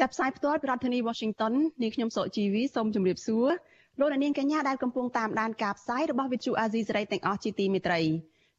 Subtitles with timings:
[0.00, 3.48] ចាប់ផ្សាយផ្ទាល់ពីរដ្ឋធានី Washington នាងខ្ញុំសុកជីវីសូមជម្រាបសួរ
[4.00, 8.00] លោកអ្នកនាងកញ្ញាដែលកំពុងតាមដានការផ្សាយរបស់ Vuthu Azizi Serai ទាំងអស់ជាទីមេត្រី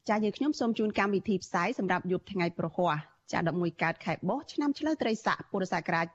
[0.08, 2.94] ចា៎យើងខ្ញុំសូមជូនកម្មវិធីផ្សាយសម្រាប់យប់ថ្ងៃប្រហ័ស
[3.32, 6.06] ចា11កើតខែបោះឆ្នាំឆ្លូវត្រីស័កពុរសករាជ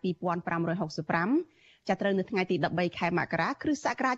[0.92, 4.18] 2565ចាត្រូវនៅថ្ងៃទី13ខែមករាគ្រិស្តសករាជ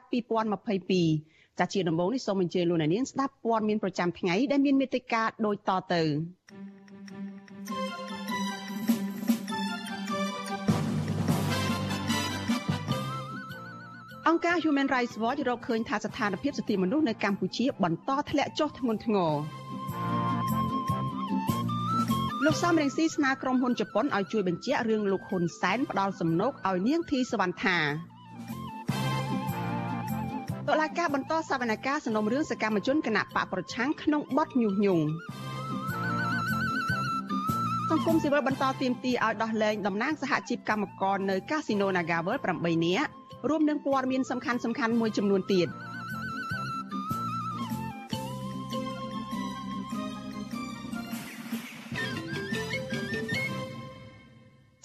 [0.79, 6.03] 2022ចាជាដំបូងនេះសូមអញ្ជើញលោកអ្នកនាងស្ដាប់ព័ត៌មានប្រចាំថ្ងៃដែលមានមេត្តាដូចតទៅ
[14.29, 19.33] អង្គការ Human Rights Watch រកឃើញថាស្ថានភាពសិទ្ធិមនុស្សនៅកម្ពុជាបន្តធ្លាក់ចុះធ្ងន់ធ្ងរ
[22.45, 27.77] លោកសំរងស៊ីស្នើក្រុមហ៊ុនជប៉ុនឲ្យជួយបញ្ជាក់រឿងលោកហ៊ុនសែនផ្ដាល់សំណូកឲ្យនាងធីសវណ្ណថា
[30.67, 35.05] តុលាការបន្តសវនកម្មសំណុំរឿងសកម្មជនគណៈបកប្រឆាំងក្នុងបទញុះញង់
[37.89, 43.09] សង្គមស៊ីវិលបន្តទាមទារឲ្យដោះលែងតំណាងសហជីពកម្មករនៅកាស៊ីណូ Nagavel 8នាក់
[43.49, 45.69] រួមនឹងព័ត៌មានសំខាន់សំខាន់មួយចំនួនទៀត។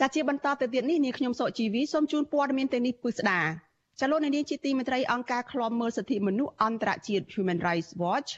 [0.00, 3.40] ចាជាបន្តទៅទៀតនេះនាងខ្ញុំសុជីវីសូមជូនព័ត៌មានទាំងនេះពិស្ដា
[4.00, 8.30] ចលនានាងជាទីមេត្រីអង្គការឃ្លាំមើលសិទ្ធិមនុស្សអន្តរជាតិ Human Rights Watch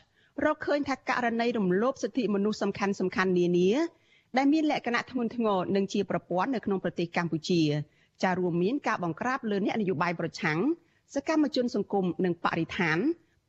[0.44, 3.70] រកឃើញថាករណីរំលោភសិទ្ធិមនុស្សសំខាន់សំខាន់នានា
[4.36, 7.62] ដែលមានលក្ខណៈធ្ងន់ធ្ងរនិងជាប្រព័ន្ធនៅក្នុងប្រទេសកម្ពុជា
[8.22, 10.58] ចារួមមានការបង្ក្រាបលើអ្នកនយោបាយប្រឆាំង
[11.14, 12.98] សកម្មជនសង្គមនិងបរិស្ថាន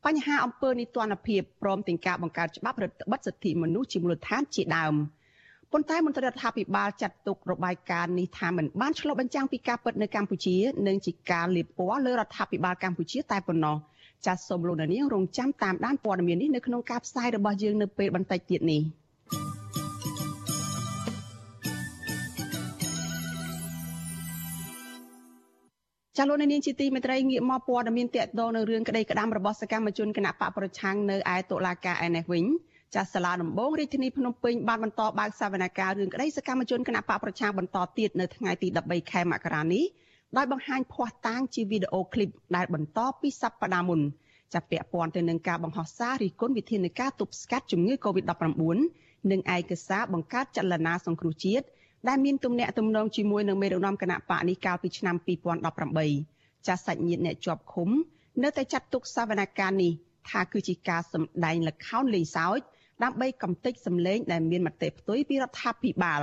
[0.05, 4.95] បញ្ហាអំពើនីតិរដ្ឋភាពព្រមទាំងការបង្កើតច្បាប់រដ្ឋបិទសិទ្ធិមនុស្សជាមូលដ្ឋានជាដើម។
[5.73, 10.55] ប៉ុន្តែមន្ត្រីរដ្ឋាភិបាលចាត់ទុករបាយការណ៍នេះថាមិនបានឆ្លុះបញ្ចាំងពីការពិតនៅកម្ពុជា
[10.87, 13.77] និងជាការលាបពណ៌លើរដ្ឋាភិបាលកម្ពុជាតែប៉ុណ្ណោះ
[14.25, 18.81] ចាសសូមលោកនាងរងចាំតាមដានព័ត៌មាននេះនៅក្នុងការផ្សាយរបស់យើងនៅពេលបន្តិចទៀតនេះ
[26.19, 32.45] ចាលោកនាងជាទីមេត្រីងាកមកព័ត៌មានតកតងនឹងរឿងក្តីក្តាំរបស់សកម្មជនគណៈបកប្រឆាំងនៅឯតុលាការឯនេះវិញ
[32.95, 39.83] ចាស់សាលាដំបងរាជធានីភ្នំពេញបានបន្តបើកសវនកម្មរឿងក្តីសកម្មជនគណៈបកប្រជាបន្តទៀតនៅថ្ងៃទី13ខែមករានេះ
[40.37, 44.01] ដោយបង្ហាញភ័ស្តុតាងជាវីដេអូឃ្លីបដែលបន្តពីសប្តាហ៍មុន
[44.53, 51.65] ចាប់ពាក់ព័ន្ធទៅនឹងការបង្ហោះសាររីគុណវិធានការទប់ស្កាត់ជំងឺ Covid-19 និងឯកសារបង្កើតចលនាសង្គ្រោះជាតិ
[52.07, 55.15] ដែលមានទំនាក់ទំនងជាមួយនឹងមេដឹកនាំគណៈបកនេះកាលពីឆ្នាំ
[55.91, 57.89] 2018ចាស់សាច់ញាតិអ្នកជាប់ឃុំ
[58.43, 59.91] នៅតែចាត់ទុកសវនកម្មនេះ
[60.29, 62.59] ថាគឺជាការសម្ដែងល្ខោនលេងសើច
[63.03, 66.21] ដើម្បីកំទេចសម្លេងដែលមានមតិផ្ទុយពីរដ្ឋាភិបាល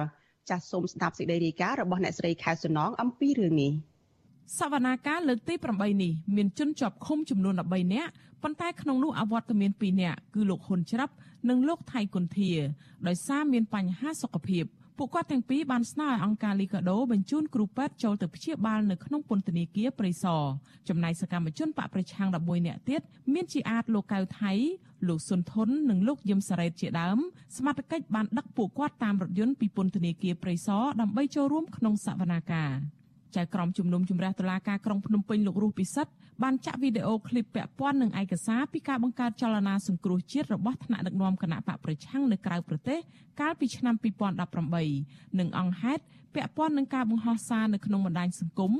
[0.51, 3.73] ចាសសូមស្ដាប់សេចក្តីរាយការណ៍របស់អ្នកស្រីខែសុណងអំពីរឿងនេះ
[4.59, 8.11] សវនាការលើកទី8នេះមានជនជាប់ឃុំចំនួន13នាក់
[8.43, 11.13] ប៉ុន្តែក្នុងនោះអវត្តមាន2នាក់គឺលោកហ៊ុនច្រាប់
[11.49, 12.53] និងលោកថៃគុន្ធា
[13.07, 14.65] ដោយសារមានបញ្ហាសុខភាព
[14.99, 20.43] ពួកគាត់ទាំងពីរបានស្នើឲ្យអង្គការលីកាដូបញ្ជូនគ្រូពេទ្យចូលទៅព្យាបាលនៅក្នុងពន្ធនាគារព្រៃសរ
[20.89, 23.01] ចំណែកសកម្មជនបកប្រឆាំង11នាក់ទៀត
[23.35, 24.53] មានជាអាចលោកកៅថៃ
[25.09, 27.19] លោកសុនធុននិងលោកយឹមសារ៉េតជាដើម
[27.57, 32.73] សមត្ថកិច្ចបានដឹកពួកគាត់តាមរថយន្តពីពន្ធនាគារព្រៃសរដើម្បីចូលរួមក្នុងសវនាការ
[33.37, 36.13] ចៅក្រមជំនុំជម្រះតុលាការក្រុងភ្នំពេញលោករស់ពិសិដ្ឋ
[36.43, 42.99] បានចាក់វីដេអូឃ្លីបពាក់ព័ន្ធនឹងឯកសារពីការបង្កើតចលនាសង្គ្រោះជាតិរបស់ថ្នាក់ដឹកនាំគណៈបកប្រឆាំងនៅក្រៅប្រទេស
[43.41, 43.95] កាលពីឆ្នាំ
[44.67, 46.03] 2018និងអង្គហេតុ
[46.35, 48.73] ពាក់ព័ន្ធនឹងការបង្ហោះសារនៅក្នុងបណ្ដាញសង្គម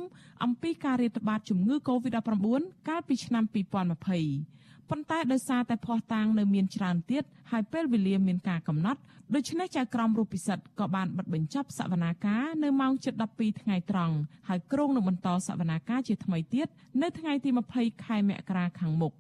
[0.45, 9.01] អំពីការរាតត្បាតជំងឺ Covid-19 កាលពីឆ្នាំ2020 ប៉ុន្តែដោយសារតែភ័ស្តុតាងនៅមានច្រើនទៀតហើយពេលវេលាមានការកំណត់
[9.35, 12.93] ដូច្នេះចៅក្រមរូបពិសិដ្ឋក៏បានបិទបញ្ចប់សវនាការនៅម៉ោង
[13.27, 14.17] 7:12ថ្ងៃត្រង់
[14.49, 16.69] ហើយក្រុងនឹងបន្តសវនាការជាថ្មីទៀត
[17.03, 19.13] នៅថ្ងៃទី20ខែមករាខាងមុខ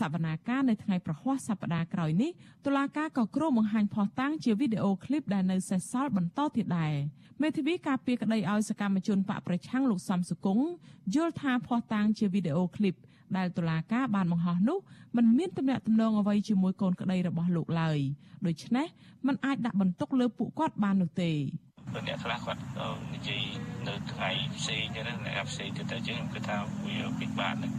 [0.00, 2.30] សវនាការនៅថ្ងៃប្រហ័សសប្តាហ៍ក្រោយនេះ
[2.66, 6.94] តុលាការក៏គ្រោងបង្ហាញភស្តុតាងជាវីដេអូឃ្លីបដែលនៅសេសសល់បន្តទៀតដែរ
[7.42, 10.66] មេធាវីការពារក្តីឲ្យសកម្មជនបកប្រឆាំងលោកសំសុគង្គ
[11.14, 12.94] យល់ថាភស្តុតាងជាវីដេអូឃ្លីប
[13.37, 14.79] ដែលតុលាការបានបង្ហោះនោះ
[15.15, 17.99] มันមានទំនាក់ទំនងអ្វីជាមួយកូនក្តីរបស់លោកឡើយ
[18.45, 18.87] ដូច្នេះ
[19.27, 21.31] มันអាចដាក់បន្ទុកលើពួកគាត់បាននោះទេ
[22.06, 22.60] អ្នកខ្លះគាត់
[23.14, 23.42] និយាយ
[23.88, 26.56] នៅថ្ងៃផ្សេងទៅអ្នកផ្សេងទៅទៅចឹងខ្ញុំគិតថា
[26.86, 27.72] វាពិបាកនឹង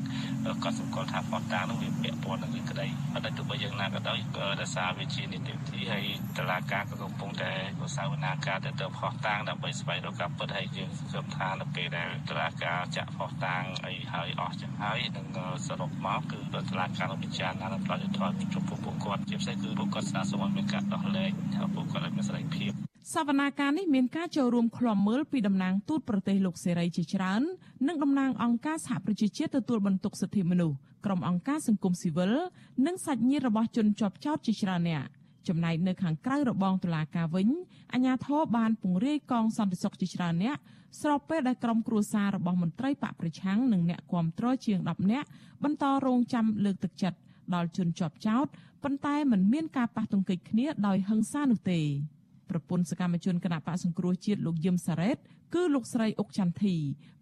[0.64, 6.06] គាត់សម្គាល់ថាផតតានឹងវាពាក់ព័ន្ធនឹងរឿងក្តីអត់តែទោះបីយ៉ាងណាក៏ដោយក៏ដោយសារវាជានីតិវិធីហើយ
[6.38, 7.52] តឡាការក៏កំពុងតែ
[7.84, 15.28] ឧស្សាហនាការទៅទៅផតតាងដើម្បីស្វែងរកការពិតហើយយើងសង្ឃឹមថានៅពេលដែលតឡាការចាក់ផតតាងអីហើយអស់ចឹងហើយនឹង
[15.68, 16.40] សរុបមកគឺ
[16.70, 27.42] តឡាការនឹងពិចារណានិងប្រតិធម៌ចំពោះពួកគាត់ជាពិសេសគឺពួកគាត់ស្នើសុំឲ្យមានការដោះលែងហើយពួកគាត់ឲ្យមានសេរីភាព សវនាការនេះមានការចូលរួមឃ្លាំមើលពីតំណាងទូតប្រទេសលោកសេរីជាច្រើន
[27.88, 32.34] និងតំណាងអង្គការសហប្រជាជាតិទទួលបន្ទុកសិទ្ធិមនុស្សក្រុមអង្គការសង្គមស៊ីវិល
[32.86, 35.04] និងសាច់ញាតិរបស់ជនជាប់ចោតជាច្រើនអ្នក
[35.48, 37.48] ចំណែកនៅខាងក្រៅរបងតុលាការវិញ
[37.94, 40.58] អាជ្ញាធរបានពង្រាយកងសន្តិសុខជាច្រើនអ្នក
[41.02, 45.28] ស្របពេលដែលក្រុមគ្រួសាររបស់មន្ត្រីបកប្រឆាំងនិងអ្នកគាំទ្រជាង10នាក់
[45.64, 47.18] បន្តរងចាំលើកទឹកចិត្ត
[47.54, 48.48] ដល់ជនជាប់ចោត
[48.84, 51.82] ប៉ុន្តែមិនមានការប៉ះទង្គិចគ្នាដោយហិង្សានោះទេ
[52.50, 55.18] ប្រពន្ធសកម្មជនគណៈបកសង្គ្រោះជាតិលោកយឹមសារ៉េត
[55.54, 56.75] គឺលោកស្រីអុកចន្ទធី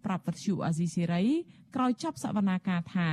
[0.04, 1.22] ប្រាប់វិទ្យុអាស៊ីសេរី
[1.74, 3.08] ក្រោយចប់សវនាការថា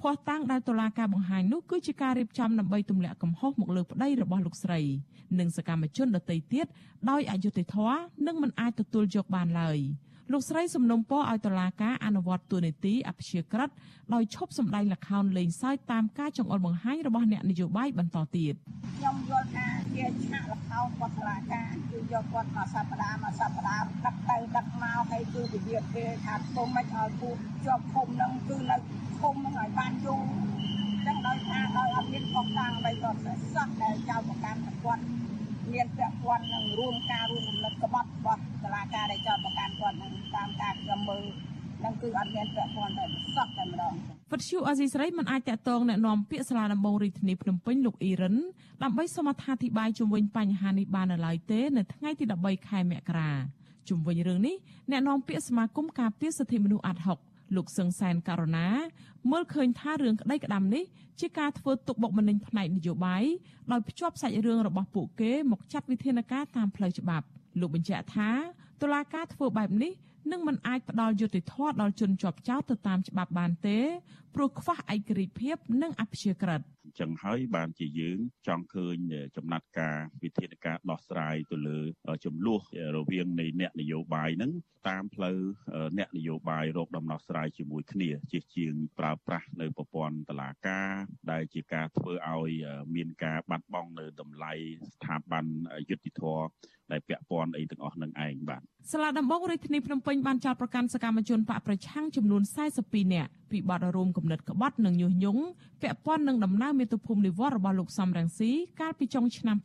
[0.00, 4.80] ភ័ស្តុតាងដែលតុលាការបង្ហាញនោះគឺជាការរៀបចំដើម្បីទម្លាក់កំហុសមកលើប្តីរបស់លោកស្រី
[5.38, 6.66] និងសកម្មជនដទៃទៀត
[7.10, 9.78] ដោយអយុត្តិធម៌និងមិនអាចទទួលយកបានឡើយ
[10.32, 13.70] លោកស្រីសំណុំពរឲ្យតុលាការអនុវត្តទូនីតិអព្យាក្រឹត
[14.14, 18.54] ដោយឈប់សម្ដែងល្ខោនលេងសើចតាមការចង្អុលបង្ហាញរបស់អ្នកនយោបាយបន្តទៀត
[18.98, 27.30] ខ្ញុំយល់ថាជាឆាកល្ខោនគាត់តុលាការគឺយកគាត់មកសប្តាហ៍មកសប្តាហ៍ដឹកទៅដឹកមកហើយគឺវិវាទពេលថាគុំមិនឲ្យពូ
[27.64, 28.76] ជាប់ឃុំនឹងគឺនៅ
[29.20, 30.22] ឃុំនឹងឲ្យបានយូរ
[31.06, 35.02] ចឹងដោយថាដោយអត់មានខុសតាំងអ្វីក៏សោះដែលចៅប្រកាន់គាត់
[35.72, 41.23] មានពាក់ព័ន្ធនឹងរួមការរួមរំលឹកក្បត់របស់ តុលាការដែលចោទប្រកាន់គាត់នឹងតាមការខ្ញុំមើល
[41.83, 43.93] នឹងគឺអត់មានពាក់ព័ន្ធតែសោះតែម្ដង
[44.31, 48.35] វិទ្យុអាស៊ីសេរីមិនអាចតកតងแนะនាំពាក្យសាលាដំបងរាជធានីភ្នំពេញលោកអ៊ីរិន
[48.83, 53.31] ដើម្បីសូមអត្ថាធិប្បាយជុំវិញបញ្ហានេះបាននៅឡើយទេនៅថ្ងៃទី13ខែមករា
[53.89, 54.55] ជុំវិញរឿងនេះ
[54.91, 57.19] អ្នកនាំពាក្យសមាគមការពារសិទ្ធិមនុស្សអាត់ហុក
[57.55, 58.67] លោកសឹងសែនករណា
[59.31, 60.83] មើលឃើញថារឿងក្តីក្តាំនេះ
[61.19, 63.23] ជាការធ្វើទុកបុកម្នេញផ្នែកនយោបាយ
[63.71, 67.25] ដោយភ្ជាប់សាច់រឿងរបស់ពួកគេមកចាត់វិធានការតាមផ្លូវច្បាប់
[67.60, 68.30] លោកបញ្ជាក់ថា
[68.82, 69.92] តុលាការធ្វើបែបនេះ
[70.32, 73.78] នឹងមិនអាចផ្ដល់យុត្តិធម៌ដល់ជនជាប់ចោទទៅតាមច្បាប់បានទេ
[74.34, 76.60] ព្រោះខ្វះឯករាជ្យភាព និងអព្យាក្រឹត
[77.00, 78.96] ចឹងហើយបានជាយើងចង់ឃើញ
[79.36, 81.78] ចំណាត់ការវិធានការដោះស្រាយទៅលើ
[82.24, 82.60] ចំនួន
[82.96, 84.52] រវាងនៃអ្នកនយោបាយហ្នឹង
[84.88, 85.38] តាមផ្លូវ
[85.98, 90.90] អ្នកនយោបាយរកដំណោះស្រាយជាមួយគ្នាជាជាងប្រើប្រាស់នៅប្រព័ន្ធតឡាការ
[91.30, 92.52] ដែលជាការធ្វើឲ្យ
[92.94, 94.52] មានការបាត់បង់នៅតម្លៃ
[94.94, 95.44] ស្ថាប័ន
[95.88, 96.22] យុតិធធ
[96.92, 102.42] ដែលពាក់ព័ន្ធអីទាំងអស់នឹងឯងបាទសាលាដំបងរាជធានីភ្នំពេញបានចោទប្រកាន់សកម្មជនបកប្រឆាំងចំនួន
[102.78, 105.42] 42នាក់ ពីបទរួមគំនិតក្បត់និងញុះញង់
[105.82, 109.56] ពាក់ព័ន្ធនឹងដំណើរមាតុភូមិនិវត្តរបស់លោកសំរងស៊ីកាលពីចុងឆ្នាំ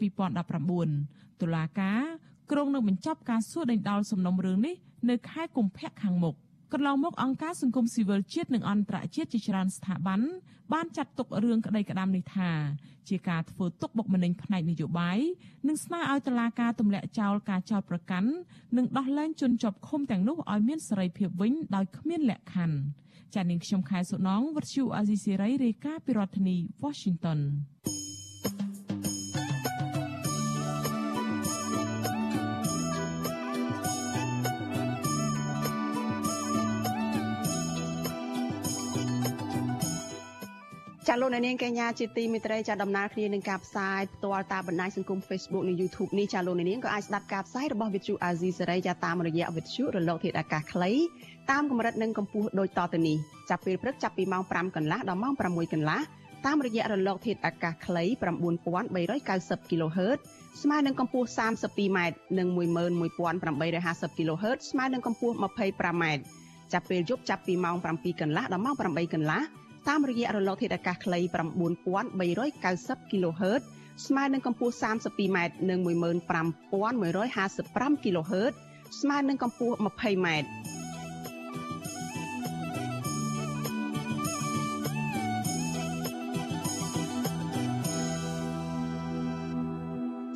[0.67, 2.01] 2019តុលាការ
[2.51, 4.75] ក្រុងនឹងបញ្ចប់ការសួរដេញដោលសំណុំរឿងនេះ
[5.09, 6.35] នៅខែកុម្ភៈខាងមុខ
[6.73, 10.21] កន្លងមកអង្គការសង្គមស៊ីវិលជាតិនិងអន្តរជាតិជាច្រើនស្ថាប័ន
[10.73, 12.51] បានចាត់ទុករឿងក្តីក្តាំនេះថា
[13.09, 15.19] ជាការធ្វើទុកបុកម្នេញផ្នែកនយោបាយ
[15.67, 18.29] និងស្នើឲ្យតុលាការទម្លាក់ចោលការចោទប្រកាន់
[18.77, 22.77] និងដោះលែងជនជាប់ឃុំទាំងនោះឲ្យមានសេរីភាពវិញដោយគ្មានលក្ខខណ្ឌ
[23.35, 27.39] ចា៎នាងខ្ញុំខែសុណងវັດឈូអាស៊ីសេរីរាយការណ៍ពីរដ្ឋធានី Washington
[41.11, 50.91] ចាលោកនាងកញ្ញាជាទីមេត្រីចាដំណើរគ្នានឹងការផ្សាយផ្ទាល់តាមបណ្ដាញសង្គម Facebook និង YouTube នេះចាលោកនាងក៏អាចស្ដាប់ការផ្សាយរបស់ Vithu Azizi សេរីចាតាមរយៈ Vithu រលកធាតុអាកាសខ្លី
[51.51, 53.17] តាមកម្រិតនិងកម្ពស់ដូចតទៅនេះ
[53.49, 55.99] ចាប់ពេលព្រឹកចាប់ពីម៉ោង5កន្លះដល់ម៉ោង6កន្លះ
[56.45, 58.03] តាមរយៈរលកធាតុអាកាសខ្លី
[59.07, 60.19] 9390 kHz
[60.61, 61.99] ស្មើនឹងកម្ពស់ 32m
[62.37, 62.47] និង
[63.17, 66.03] 11850 kHz ស្មើនឹងកម្ពស់ 25m
[66.73, 69.41] ចាប់ពេលយប់ចាប់ពីម៉ោង7កន្លះដល់ម៉ោង8កន្លះ
[69.89, 71.19] តាមរយៈរលកធាតុអាកាសខ្លី
[71.99, 73.61] 9390 kHz
[74.07, 75.37] ស្មើនឹងកម្ពស់ 32m
[75.69, 78.53] និង15155 kHz
[79.01, 80.27] ស្មើនឹងកម្ពស់ 20m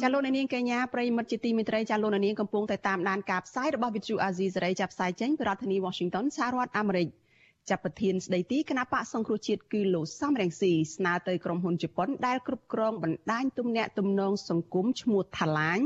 [0.06, 7.08] ចាលោកនាងកញ្ញាប្រិមិត្តជាទីមេត្រីចាលោកនាងកំពុងតែតាមដានការផ្សាយរបស់ Vithu Azizi សេរីចាប់ផ្សាយចេញពីរដ្ឋធានី Washington សហរដ្ឋអាមេរិក។
[7.70, 15.80] ចាប់ប្រធានស្ដីទីគណៈបកសង្គ្រោះជាតិគឺលោកសំរងស៊ីស្នើទៅក្រុមហ៊ុនជប៉ុនដែលគ្រប់គ្រងបណ្ដាញទំនាក់ទំនងសង្គមឈ្មោះថាឡាញ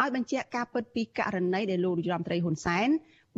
[0.00, 2.88] ឲ្យបញ្ជាក់ការពិតពីករណីដែលលោករដ្ឋមន្ត្រីហ៊ុនសែន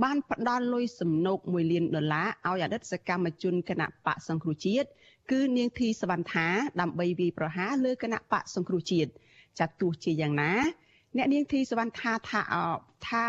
[0.02, 4.88] បានផ្ដល់លុយសំណូក1លានដុល្លារឲ្យអតីតសកម្មជនគណៈបកសង្គ្រោះជាតិ
[5.30, 6.48] គឺនាងធីសវណ្ណថា
[6.80, 9.10] ដើម្បីវាយប្រហារលើគណៈបកសង្គ្រោះជាតិ
[9.58, 10.52] ចាត់ទោះជាយ៉ាងណា
[11.16, 12.40] អ្នកនាងធីសវណ្ណថាថា
[13.06, 13.22] ថា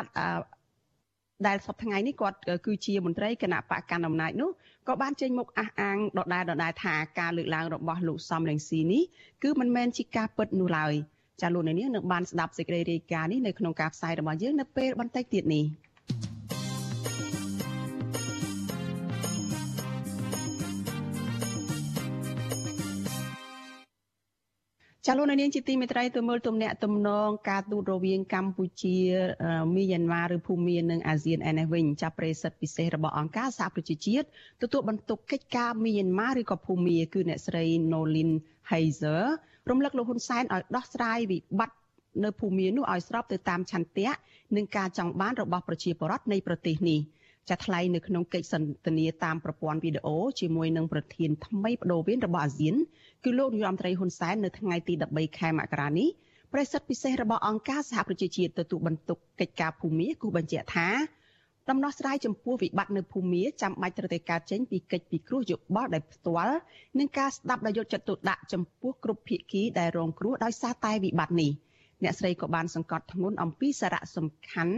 [1.48, 4.50] ដែលសពថ្ងៃនេះគាត់គឺជាមន្ត្រីគណៈបកកណ្ដាលអំណាចនោះ
[4.88, 9.04] ក៏បានចេញមុខអះអាងដដែលដដែលថាការលើកឡើងរបស់លោកសំរងស៊ីនេះ
[9.44, 10.94] គឺមិនមែនជាការពិតនោះឡើយ
[11.42, 15.66] ចាលោកនាងនឹងបានស្ដាប់សេចក្តីរាយការណ៍នេះនៅក្នុងការផ្សាយរបស់យើងនៅពេលបន្តិចទៀតនេះ
[25.10, 28.98] ចាលោកនាងជាទីមេត្រីទៅមើលទំនាក់ទំនងការទូតរវាងកម្ពុជា
[29.76, 34.26] មីយ៉ាន់ម៉ាឬភូមានិងអាស៊ានឯនេះវិញចាប់ប្រិសិទ្ធពិសេសរបស់អង្គការសហប្រជាជាតិ
[34.62, 38.32] ទទួលបន្ទុកកិច្ចការមីយ៉ាន់ម៉ាឬក៏ភូមាគឺអ្នកស្រី Nolin
[38.70, 39.24] Heiser
[39.70, 41.78] រំលឹកលោកហ៊ុនសែនឲ្យដោះស្រាយវិបត្តិ
[42.24, 44.12] នៅភូមានោះឲ្យស្របទៅតាមឆន្ទៈ
[44.56, 47.00] និងការចង់បានរបស់ប្រជាពលរដ្ឋនៃប្រទេសនេះ
[47.50, 52.76] ចាត់ថ្លែងនៅក្នុងកិច្ចសន្ទនាតាមប្រព័ន្ធវីដេអូជាមួយនឹងប្រធានថ្មីបដូវវេនរបស់អាស៊ាន
[53.28, 56.10] គឺលោកនាយរដ្ឋមន្ត្រីហ៊ុនសែននៅថ្ងៃទី13ខែមករានេះ
[56.54, 60.88] ប្រសិទ្ធពិសេសរបស់អង្គការសហប្រជាជាតិទទួលបន្ទុកកិច្ចការភូមិគូបញ្ជាក់ថា
[61.70, 66.58] ដំណោះស្រាយចំពោះវិបត្តិនៅភូមិចាំបាច់ត្រូវតែកើតចេញពីកិច្ចពិគ្រោះយោបល់ដែលផ្ទាល់
[67.00, 71.52] និងការស្ដាប់ដោយយកចិត្តទុកដាក់ចំពោះគ្រប់ភាគីដែលរងគ្រោះដោយសារតែវិបត្តិនេះ
[72.04, 74.76] អ្នកស្រីក៏បានសង្កត់ធ្ងន់អំពីសារៈសំខាន់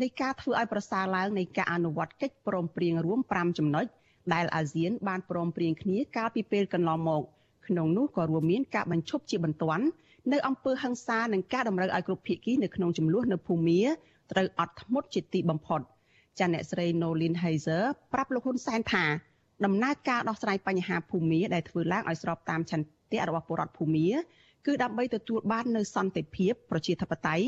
[0.00, 3.86] នៃការធ្វើឲ្យប្រសើរឡើងនៃការអនុវត្តកិច្ចព្រមព្រៀងរួម5ចំណុច
[4.34, 7.24] ដែលអាស៊ានបានព្រមព្រៀងគ្នាកាលពីពេលកន្លងមក
[7.66, 9.84] ក្នុងនោះក៏រួមមានការបញ្ឈប់ជាបន្ទាន់
[10.32, 13.80] នៅអំពើហិង្សានិងការតម្រូវឲ្យគ្រប់ភាគីនៅក្នុងចំនួននៅភូមា
[14.32, 15.80] ត្រូវអត់ធ្មត់ជាទីបំផុត
[16.38, 19.04] ចាអ្នកស្រី Nolin Heiser ប្រាប់លោកហ៊ុនសែនថា
[19.64, 24.06] ដំណើរការដោះស្រាយបញ្ហាភូមិដែលធ្វើឡើងឲ្យស្របតាមឆន្ទៈរបស់ពលរដ្ឋភូមិ
[24.66, 27.46] គឺដើម្បីទទួលបាននូវសន្តិភាពប្រជាធិបតេយ្យ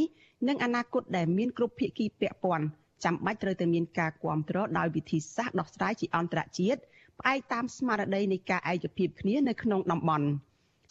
[0.49, 2.67] និងអនាគតដែលមានគ្រប់ភាគីពាក់ព័ន្ធ
[3.05, 6.81] ចាំបាច់ត្រូវតែមានការគ្រប់គ្រងដោយវិធីសាស្ត្រដោះស្រាយជាអន្តរជាតិ
[7.21, 10.27] ផ្អែកតាមស្មារតីនៃការឯកភាពគ្នានៅក្នុងតំបន់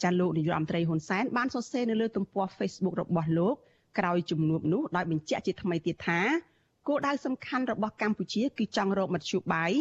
[0.03, 3.55] ចាលោកនាយករដ្ឋមន្ត្រីហ៊ុនសែនបានសរសេរនៅលើទំព័រ Facebook របស់លោក
[3.99, 6.19] ក្រោយជំនួបនោះដោយបញ្ជាក់ជាថ្មីទៀតថា
[6.87, 9.71] គោលដៅសំខាន់របស់កម្ពុជាគឺចង់រកមធ្យោបាយ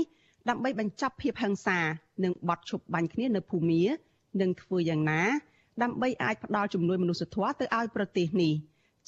[0.48, 1.78] ដើម្បីបញ្ចប់ភាពហិង្សា
[2.24, 3.82] និងបទឈប់បាញ់គ្នានៅភូមា
[4.40, 5.22] និងធ្វើយ៉ាងណា
[5.82, 8.52] ដើម្បីអាចផ្ដល់ជំនួយមនុស្សធម៌ទៅឲ្យប្រទេសនេះ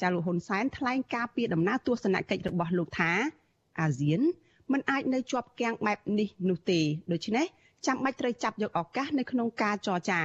[0.01, 3.13] ចាលោកហ៊ុនសែនថ្លែងការពីដំណើរទស្សនកិច្ចរបស់លោកថា
[3.81, 4.21] អាស៊ាន
[4.73, 6.81] មិនអាចនៅជាប់គាំងបែបនេះនោះទេ
[7.13, 7.47] ដូច្នេះ
[7.87, 10.21] ចាំបាច់ត្រូវចាប់យកឱកាសនៅក្នុងការចរចា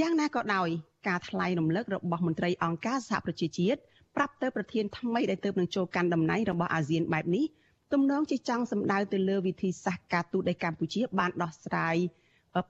[0.00, 0.68] យ៉ាងណាក៏ដោយ
[1.08, 3.80] ការថ្លែងរំលឹករបស់មន្ត្រីអង្គការសហប្រជាជាតិ
[4.16, 7.44] ប្រាប់ទៅប្រធានថ្មីដែលទើបនឹងចូលកាន់តំណែងរបស់អាស៊ានបែបនេះ
[7.92, 11.96] ទំនងជាចង់សម្ដៅទៅលើវិធីសាស្ត្រការទូតដែលកម្ពុជាបានដោះស្រាយ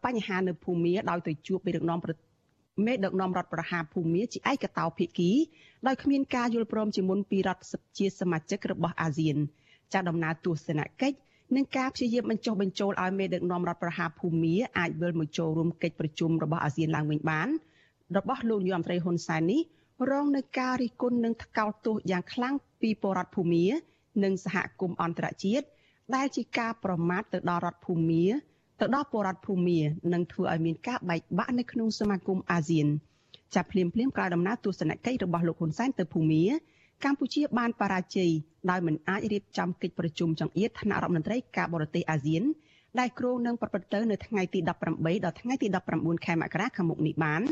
[0.05, 1.99] បញ្ហានៅភូមាដោយទៅជួបមេដឹកនាំ
[2.87, 5.31] មេដឹកនាំរដ្ឋប្រហារភូមាជាឯកតោភាគី
[5.87, 7.65] ដោយគ្មានការយល់ព្រមជាមុនពីរដ្ឋ
[7.99, 9.37] ជាសមាជិករបស់អាស៊ាន
[9.95, 11.17] ចាត់ដំណើរទស្សនកិច្ច
[11.57, 17.49] និងការព្យាយាមបញ្ចុះបញ្ចូលឲ្យមេដឹកនាំរដ្ឋប្រហារភូមាអាចវិលមកចូលរួមកិច្ចប្រជុំរបស់អាស៊ានឡើងវិញបាន
[18.17, 19.61] របស់លោកនាយរដ្ឋមន្ត្រីហ៊ុនសែននេះ
[20.11, 23.65] រងនឹងការរិះគន់និងថ្កោលទោសយ៉ាងខ្លាំងពីបរដ្ឋភូមា
[24.25, 25.67] និងសហគមន៍អន្តរជាតិ
[26.15, 28.25] ដែលជាការប្រមាថទៅដល់រដ្ឋភូមា
[28.81, 29.79] ទៅដល់បរដ្ឋភូមា
[30.13, 32.87] និងធ្វើឲ្យមានការបែកបាក់នៅក្នុងសមាគមអាស៊ាន
[33.55, 36.43] ចាប់ភ្លាមភ្លាមក្រោយដំណើរទស្សនកិច្ចរបស់លោកហ៊ុនសែនទៅភូមា
[37.05, 38.31] កម្ពុជាបានបរាជ័យ
[38.71, 42.43] ដោយមិនអាចរៀបចំកិច្ចប្រជុំចង្អៀតថ្នាក់រដ្ឋមន្ត្រីការបរទេសអាស៊ាន
[42.99, 44.69] ដែលគ្រោងនឹងប្រព្រឹត្តទៅនៅថ្ងៃទី18
[45.25, 47.43] ដល់ថ្ងៃទី19ខែមករាខាងមុខនេះបាន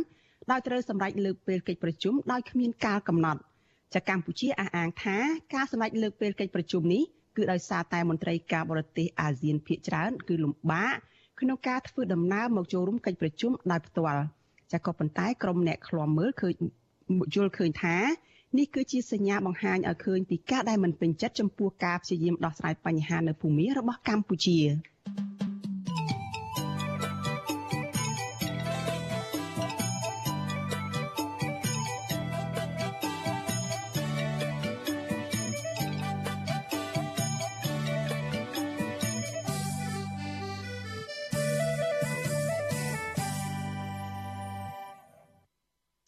[0.51, 3.41] ដោយត្រូវសម្រេចលើកពេលកិច្ចប្រជុំដោយគ្មានកាលកំណត់
[3.95, 5.17] ចាកម្ពុជាអះអាងថា
[5.55, 7.03] ការសម្រេចលើកពេលកិច្ចប្រជុំនេះ
[7.37, 10.95] គឺដោយសារតែមន្ត្រីការបរទេសអាស៊ានភាគច្រើនគឺលំបាក
[11.41, 14.23] ក្នុងការធ្វើដំណើរមកចូលរួមកិច្ចប្រជុំដោយផ្ទាល់
[14.73, 16.55] ចាក៏ប៉ុន្តែក្រុមអ្នកឃ្លាំមើលឃើញ
[17.35, 17.97] យល់ឃើញថា
[18.59, 24.59] នេះគឺជាសញ្ញាបង្ហាញឲ្យឃើញពីការដែលមិនពេញចិត្តចំពោះការព្យាយាមដោះស្រាយបញ្ហានៅភូមិរបស់កម្ពុជា។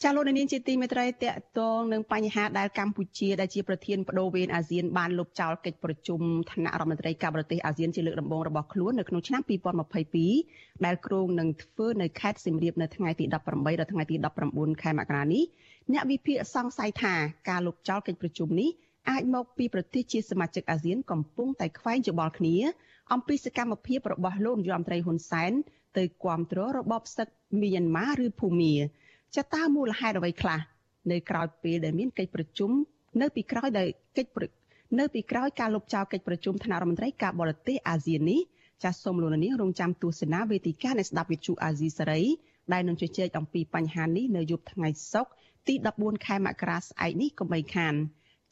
[0.07, 6.21] ចាលោកនាងជាទីមេត្រីតកតងនឹងបញ្ហាដែលកម្ពុជាដែលជាប្រធានបដូវវេនអាស៊ានបានលុបចោលកិច្ចប្រជុំ
[6.53, 9.43] ថ្នាក់រដ្ឋមន្ត្រីការបរទេសអាស៊ានជាលើកដំបូងរបស់ខ្លួននៅក្នុងឆ្នាំ
[10.09, 14.17] 2022ដែលគ្រោងនឹងធ្វើនៅខេត្តសៀមរាបនៅថ្ងៃទី18ដល់ថ្ងៃទី
[14.49, 15.45] 19ខែមករានេះ
[15.93, 17.15] អ្នកវិភាគសង្ស័យថា
[17.49, 18.71] ការលុបចោលកិច្ចប្រជុំនេះ
[19.11, 22.57] អាចមកពីប្រទេសជាសមាជិកអាស៊ានកំពុងតែខ្វែងយោបល់គ្នា
[23.13, 25.53] អំពីសកម្មភាពរបស់លោកនាយរដ្ឋមន្ត្រីហ៊ុនសែន
[25.99, 27.29] ទៅគាំទ្ររបបសឹក
[27.61, 28.75] មីយ៉ាន់ម៉ាឬភូមា
[29.37, 30.61] ចតើមូលហេតុអ្វីខ្លះ
[31.11, 32.71] នៅក្រៅពេលដែលមានកិច្ចប្រជុំ
[33.21, 34.51] នៅពីក្រោយដែលកិច្ច
[34.99, 38.41] នៅពីក្រោយការលុបចោលកិច្ចប្រជុំថ្នាក់រដ្ឋមន្ត្រីការបរទេសអាស៊ាននេះ
[38.83, 42.23] ចាសសូមលោកនាងរងចាំទស្សនាវេទិកានៃស្ដាប់វិទ្យុអាស៊ីសេរី
[42.73, 45.33] ដែលនឹងជជែកអំពីបញ្ហានេះនៅយប់ថ្ងៃសុក្រ
[45.69, 47.95] ទី14ខែមករាស្អែកនេះកុំបីខាន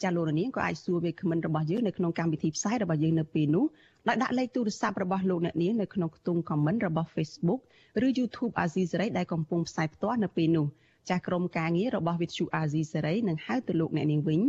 [0.03, 3.65] ចាលោករនាងក៏អាចសួរវាគ្មិនរបស់យើងនៅក្នុងកម្មវិធីផ្សាយរបស់យើងនៅពេលនោះ
[4.09, 7.61] ដោយដាក់លេខទូរស័ព្ទរបស់លោកអ្នកនាងនៅក្នុងខ្ទង់ comment របស់ Facebook
[8.05, 10.67] ឬ YouTube Azizi Saray ដែលកំពុងផ្សាយផ្ទាល់នៅពេលនោះ
[11.09, 14.41] ចាស់ក្រុមការងាររបស់វិទ្យុ Azizi Saray នឹងហៅទៅលោកអ្នកនាងវិញ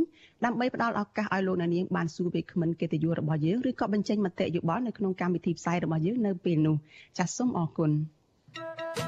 [0.45, 6.75] ដើម្បីផ្ដល់ឱកាសឲ្យលោកអ្នកនាងបានសួរវាគ្មិនកិត្តិយសរបស់យើងឬក៏បញ្ចេញមតិយោបល់នៅក្នុងកម្មវិធីផ្សាយរបស់យើងនៅពេលនោះ
[7.17, 7.91] ចាសសូមអរគុណ
[8.55, 9.02] thank you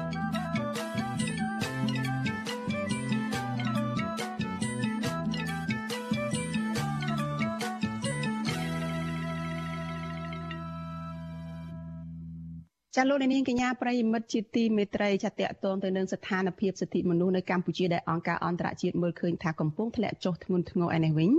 [12.98, 21.30] ចាលោកនាងកញ្ញាប្រិយមិត្តជាទីមេត្រីចាតកតងទៅនឹងស្ថានភាពសិទ្ធិមនុស្សនៅកម្ពុជាដែលអង្គការអន្តរជាតិមើលឃើញថាកំពុងធ្លាក់ចុះធ្ងន់ធ្ងរឯនេះវិញ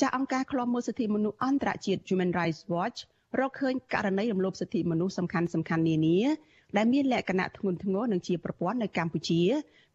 [0.00, 2.98] ចាអង្គការឃ្លាំមើលសិទ្ធិមនុស្សអន្តរជាតិ Human Rights Watch
[3.38, 6.18] រកឃើញករណីរំលោភសិទ្ធិមនុស្សសំខាន់សំខាន់នានា
[6.76, 9.42] ដែលមានលក្ខណៈធ្ងន់ធ្ងរនិងជាប្រព័ន្ធនៅកម្ពុជា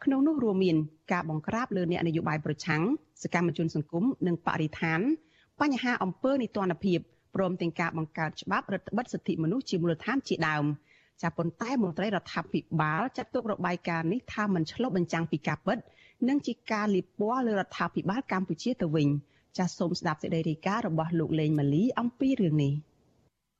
[0.03, 0.77] ក្នុងនោះរួមមាន
[1.12, 2.82] ការបង្ក្រាបលើអ្នកនយោបាយប្រឆាំង
[3.24, 5.00] សកម្មជនសង្គមនិងបរិស្ថាន
[5.62, 7.00] បញ្ហាអំពើនីតិរដ្ឋភាព
[7.36, 10.65] ព្រមទាំងការបង្កើតច្បាប់រដ្ឋបិទសិទ្ធិមនុស្សជាមូលដ្ឋានជាដើម។
[11.22, 15.78] ចាប៉ុន្តែមន្ត្រីរដ្ឋាភិបាលចាត់ទុករបាយការណ៍នេះថាមិនឆ្លុះបញ្ចាំងពីការពិត
[16.30, 19.08] និងជាការលៀបពណ៌លើរដ្ឋាភិបាលកម្ពុជាទៅវិញ
[19.58, 22.74] ចាសសូមស្ដាប់សេចក្តីរាយការណ៍របស់លោកលេងម៉ាលីអំពីរឿងនេះ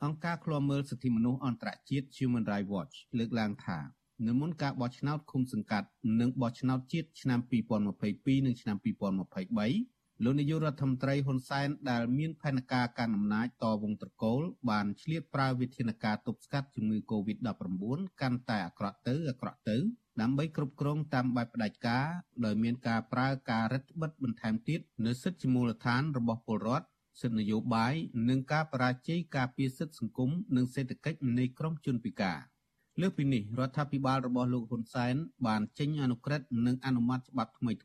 [0.03, 3.80] អង្គការឃ្លាំមើលសិទ្ធិមនុស្សអន្តរជាតិ Human Rights Watch លើកឡើងថា
[4.27, 5.88] នៅមុនការបោះឆ្នោតឃុំសង្កាត់
[6.20, 19.77] និងបោះឆ្នោតជាតិឆ្នាំ2022និងឆ្នាំ2023 លោកនាយករដ្ឋមន្ត្រីហ៊ុនសែនដែលមានផែនការកាន់អំណាចតវងត្រកូលបានឆ្លៀតប្រើវិធានការទប់ស្កាត់ជំងឺ Covid-19 កាន់តែអាក្រក់ទៅអាក្រក់ទៅ
[20.21, 22.07] ដើម្បីគ្រប់គ្រងតាមបែបផ្ដាច់ការ
[22.45, 26.85] ដោយមានការប្រើការរឹតបន្តឹងបន្ថែមទៀតនៅសិទ្ធិជាមូលដ្ឋានរបស់ពលរដ្ឋ
[27.21, 27.93] សិទ្ធិនយោបាយ
[28.29, 32.39] និងការបរាជ័យការពារសិទ្ធិសង្គមនិងសេដ្ឋកិច្ចនៃក្រុមជនពិការ។
[33.00, 35.15] លើពីនេះរដ្ឋាភិបាលរបស់លោកហ៊ុនសែន
[35.48, 37.77] បានចេញអនុក្រឹត្យនិងអនុម័តច្បាប់ថ្មីៗ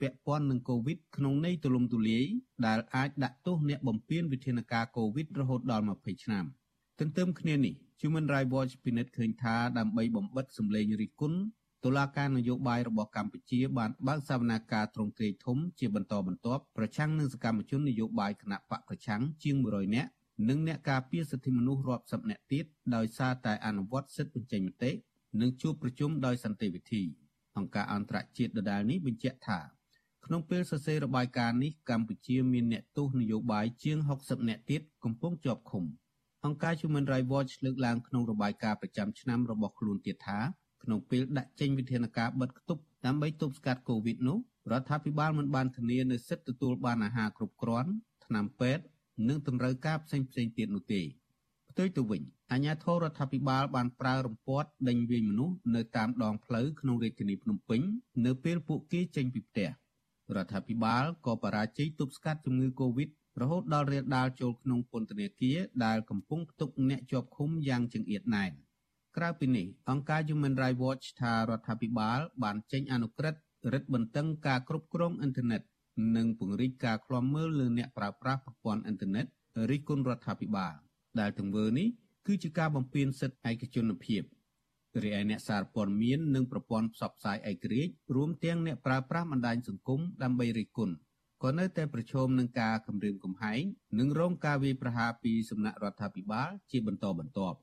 [0.00, 2.24] ពាក់ព័ន្ធនឹងកូវីដក្នុងន័យទូលំទូលាយ
[2.66, 6.44] ដែលអាចដាក់ទោសអ្នកបំពានវិធានការកូវីដរហូតដល់20ឆ្នាំ
[7.00, 11.38] ទន្ទឹមគ្នានេះ Human Rights Watch ពិនិត្យឃើញថាដើម្បីបំបិតសម្លេងរិះគន់
[11.84, 20.10] តុលាការនយោបាយរបស់កម្ពុជាបានបើកសវនាការទ្រង់ទ្រាយធំជាបន្តបន្ទាប់ប្រឆាំងនឹងសកម្មជននយោបាយគណៈបកប្រឆាំងជាង100នាក់
[20.48, 22.64] និងអ្នកការពារសិទ្ធិមនុស្សរាប់សិបនាក់ទៀត
[22.96, 24.90] ដោយសារតែអនុវត្តសិទ្ធិបញ្ចេញមតិ
[25.40, 27.02] និងជួបប្រជុំដោយសន្តិវិធី
[27.56, 29.60] អង្គការអន្តរជាតិដដែលនេះបញ្ជាក់ថា
[30.26, 35.84] ក្នុងពេលសរសេររបាយការណ៍នេះកម្ពុជាមានអ្នកទោសនយោបាយជាង60នាក់ទៀតកំពុងជាប់ឃុំ
[36.44, 40.38] អង្គការ Human Rights Watch លើកឡើងក្នុងរបាយការណ៍ប្រចាំឆ្នាំរបស់ខ្លួនទៀតថា
[40.82, 44.38] ក្នុងពេលដាក់ចេញវិធានការបិទគប់ដើម្បីទប់ស្កាត់ COVID នោះ
[44.72, 47.90] រដ្ឋាភិបាលមិនបានធានានូវសិទ្ធិទទួលបានអាហារគ្រប់គ្រាន់
[48.24, 48.84] ថ្នាំពេទ្យ
[49.28, 51.02] និងតម្រូវការផ្សេងផ្សេងទៀតនោះទេ
[51.70, 52.22] ផ្ទុយទៅវិញ
[52.52, 57.80] អាជ្ញាធររដ្ឋាភិបាលបានប្រើរំពាត់ដេញវាយមនុស្សនៅតាមដងផ្លូវក្នុងរាជធានីភ្នំពេញ
[58.26, 59.68] នៅពេលពួកគេចេញពីផ្ទះ
[60.36, 63.08] រដ្ឋាភិបាលក៏បរាជ័យទប់ស្កាត់ជំងឺ Covid
[63.40, 68.52] រហូតដល់រាលដាលចូលក្នុងពន្ធនាគារដែលកំពុងផ្ទុកអ្នកជាប់ឃុំយ៉ាងចង្អៀតណែន
[69.16, 73.40] ក្រៅពីនេះអង្គការ Human Rights Watch ថារដ្ឋាភិបាលបានចេញអនុក្រឹត្យ
[73.72, 75.62] រឹតបន្តឹងការគ្រប់គ្រងអ៊ីនធឺណិត
[76.16, 79.26] និងពង្រីកការឃ្លាំមើលលើអ្នកប្រើប្រាស់ប្រព័ន្ធអ៊ីនធឺណិត
[79.70, 80.74] រិះគន់រដ្ឋាភិបាល
[81.20, 81.88] ដែលទង្វើនេះ
[82.26, 84.22] គឺជាការបំពានសិទ្ធិឯកជនភាព
[85.02, 90.94] រីឯអ្នកសារព័ត៌មាននិងប្រព័ន្ធផ្សព្វផ្សាយឯករាជ្យរួមទាំងអ្នកប្រើប្រាស់បណ្ដាញសង្គមដើម្បីរិះគន់
[91.42, 93.60] ក៏នៅតែប្រឈមនឹងការគំរាមកំហែង
[93.98, 97.58] និងរងការវាយប្រហារពីសំណាក់រដ្ឋាភិបាលជាបន្តបន្ទាប់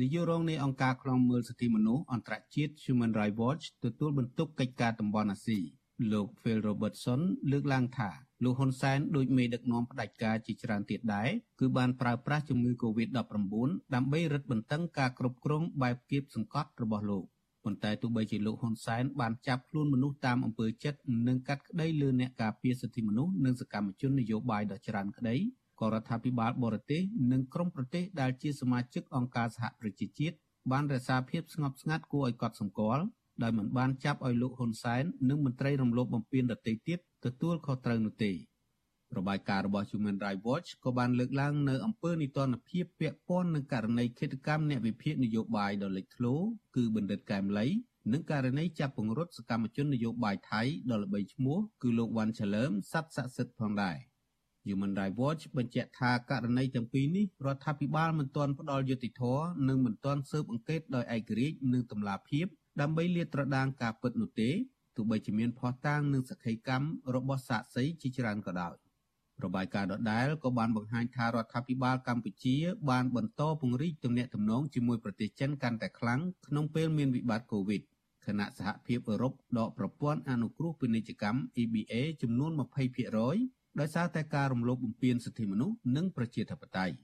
[0.00, 5.60] នាយករងនៃអង្គការឃ្លាំមើលសិទ្ធិមនុស្សអន្តរជាតិ Human Rights Watch ទទួលបន្ទុកកិច្ចការតំបន់អាស៊ី
[6.12, 8.10] លោក Phil Robertson លើកឡើងថា
[8.44, 11.28] លោកហ៊ុនសែនដូចមេដឹកនាំផ្ដាច់ការជាច្រើនទៀតដែរ
[11.60, 13.16] គឺបានប្រើប្រាស់ជំងឺ Covid-19
[13.94, 17.24] ដើម្បីរឹតបន្តឹងការគ្រប់គ្រងបែបគៀបសង្កត់របស់លោក
[17.64, 25.36] ប៉ុន្តែទោះបីជាលោកហ៊ុនសែនបានចាប់ខ្លួនមនុស្សតាមអំពើចិត្តនិងកាត់ក្តីលើអ្នកការពារសិទ្ធិមនុស្សនិងសកម្មជននយោបាយដ៏ច្រើនក្តី
[25.80, 30.36] ក៏រដ្ឋាភិបាលបរទេសនិងក្រុមប្រទេសដែលជាសមាជិកអង្គការសហប្រជាជាតិ
[30.72, 33.04] បានរក្សាភាពស្ងប់ស្ងាត់គួរឲ្យកត់សម្គាល់
[33.42, 38.32] ដោយមិនបានចាប់ឲ្យលោកហ៊ុនសែននិងមន្ត្រីរំលោភបំពានដទៃទៀតទទួលខុសត្រូវនោះទេ
[39.18, 46.34] របាយការណ៍របស់ Human Rights Watch ក៏បានលើកឡើងនៅអំពើនីតិរដ្ឋភាពពាក់ព័ន្ធនឹងករណីឃាតកម្មអ្នកវិភាគនយោបាយដ៏លេចធ្លោ
[46.76, 47.66] គឺបណ្ឌិតកែមលី
[48.12, 53.96] និងករណីចាប់ពង្រត់សកម្មជននយោបាយថៃដ៏ល្បីឈ្មោះគឺលោកវ៉ាន់ឆលឹមសັດស័ក្តិសិទ្ធផងដែរ
[54.66, 62.46] Human Rights Watch បញ្ជាក់ថាករណីទាំងពីរនេះរដ្ឋាភិបាលមិនទាន់ផ្ដល់យុត្តិធម៌និងមិនទាន់ស៊ើបអង្កេតដោយឯករាជ្យនិងតម្លាភាព
[62.80, 64.50] ដើម្បីលាតត្រដាងការពិតនោះទេ
[64.96, 68.74] ទោះបីជាមានភស្តុតាងនិងសក្ខីកម្មរបស់សាក្សីជាច្រើនក៏ដោយ
[69.44, 72.56] របាយការណ៍ដដែលក៏បានបង្ហាញថារដ្ឋាភិបាលកម្ពុជា
[72.90, 77.82] បានបន្តពង្រីកទំនាក់ទំនងជាមួយប្រទេសចិនកាន់តែខ្លាំងក្នុងពេលមានវិបត្តិកូវីដ
[78.26, 82.50] គណៈសហភាពអឺរ៉ុបដកប្រព័ន្ធអនុគ្រោះពាណិជ្ជកម្ម EBA ចំនួន
[83.14, 86.94] 20%ដោយសារតែការរំលោភបំពានសិទ្ធិមនុស្សនិងប្រជាធិបតេយ្យ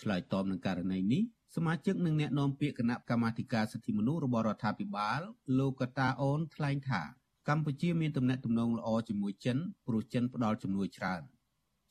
[0.00, 1.22] ឆ្លើយតបនឹងករណីនេះ
[1.56, 5.20] សមាជិកនិងអ្នកនាំពាក្យគណៈកម្មាធិការសិទ្ធិមនុស្សរបស់រដ្ឋាភិបាល
[5.58, 7.02] លោកកតាអូនថ្លែងថា
[7.48, 11.22] កម្ពុជាមានទំនាក់ទំនងល្អជាមួយចិនព្រោះចិនផ្ដល់ជំនួយច្រើន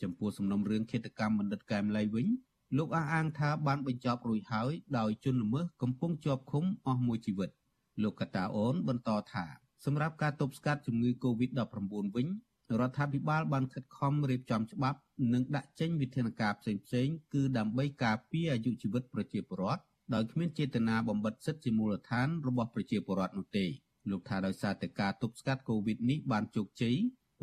[0.01, 2.27] ចំពោះសំណុំរឿងឃាតកម្មបណ្ឌិតកែមលីវិញ
[2.77, 7.49] លោកអះអាងថាបានបញ្ចប់រួចហើយដោយជនល្មើសកំពុងជាប់ឃុំអស់មួយជីវិត
[8.03, 9.45] លោកកតាអូនបន្តថា
[9.85, 12.27] សម្រាប់ការទប់ស្កាត់ជំងឺ Covid-19 វិញ
[12.79, 14.99] រដ្ឋាភិបាលបានខិតខំរៀបចំច្បាប់
[15.33, 16.71] និងដាក់ចេញវិធានការផ្សេ
[17.05, 19.81] ងៗគឺដើម្បីការពារអាយុជីវិតប្រជាពលរដ្ឋ
[20.13, 23.65] ដោយគ្មានចេតនាបំបិទសិទ្ធិជាមូលដ្ឋានរបស់ប្រជាពលរដ្ឋនោះទេ
[24.09, 26.97] លោកថាដោយសារតែការទប់ស្កាត់កូវីដនេះបានជោគជ័យ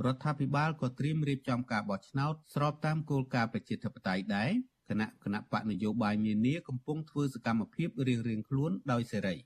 [0.05, 4.51] រដ្ឋាភិបាលក៏ត្រៀមរៀបចំការបោះឆ្នោតស្របតាមគោលការណ៍ប្រជាធិបតេយ្យដែរ
[4.91, 9.37] គណៈគណៈបកនយោបាយនានាកំពុងធ្វើសកម្មភាពរៀងៗខ្លួនដោយសេរី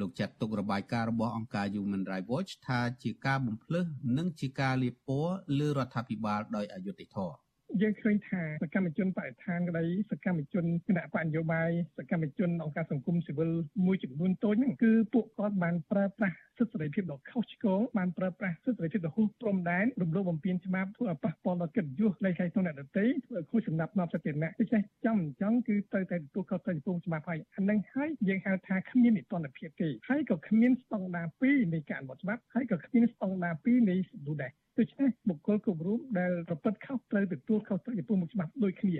[0.00, 3.80] លោកចាត់ទុករបាយការណ៍របស់អង្គការ Human Rights Watch ថាជាការបំភ្លឺ
[4.18, 7.43] និងជាការលាបពណ៌លើរដ្ឋាភិបាលដោយអយុត្តិធម៌
[7.82, 13.50] យើងឃើញថាសកម្មជនបរិស្ថានក្តីសកម្មជនគណៈបកនយោបាយសកម្មជនអង្គការសង្គមស៊ីវិល
[13.86, 38.96] មួយចំនួនតូចហ្នឹងគឺពួកគាត់បានប្រើប្រាស់សិទ្ធិសេរីភាពដ៏ខុសឆ្គងបានប្រើប្រាស់សិទ្ធិសេរីភាពដ៏ហួសព្រំដែនរំលោភបំពានច្បាប់ធ្វើឲ្យប៉ះពាល់ដល់កិត្តិយសនៃខាងក្នុងអ្នកដទៃធ្វើឲ្យខូចសំណាប់នាំសាធារណៈដូច្នេះចំអញ្ចឹងគឺទៅតែទទួលខុសត្រូវចំពោះច្បាប់ហើយអានឹងហើយយើងហៅថាគ្មាននិទានភាពទេហើយក៏គ្មានស្តង់ដារ2នៃការអនុវត្តច្បាប់ហើយក៏គ្មានស្តង់ដារ2នៃសំណួរដែរ ដូច្នេះបុគ្គលគ្រប់រូបដែលប្រព្រឹត្តខុសត្រូវទទួលខុសត្រូវចំពោះមុខច្បាប់ដូចគ្នា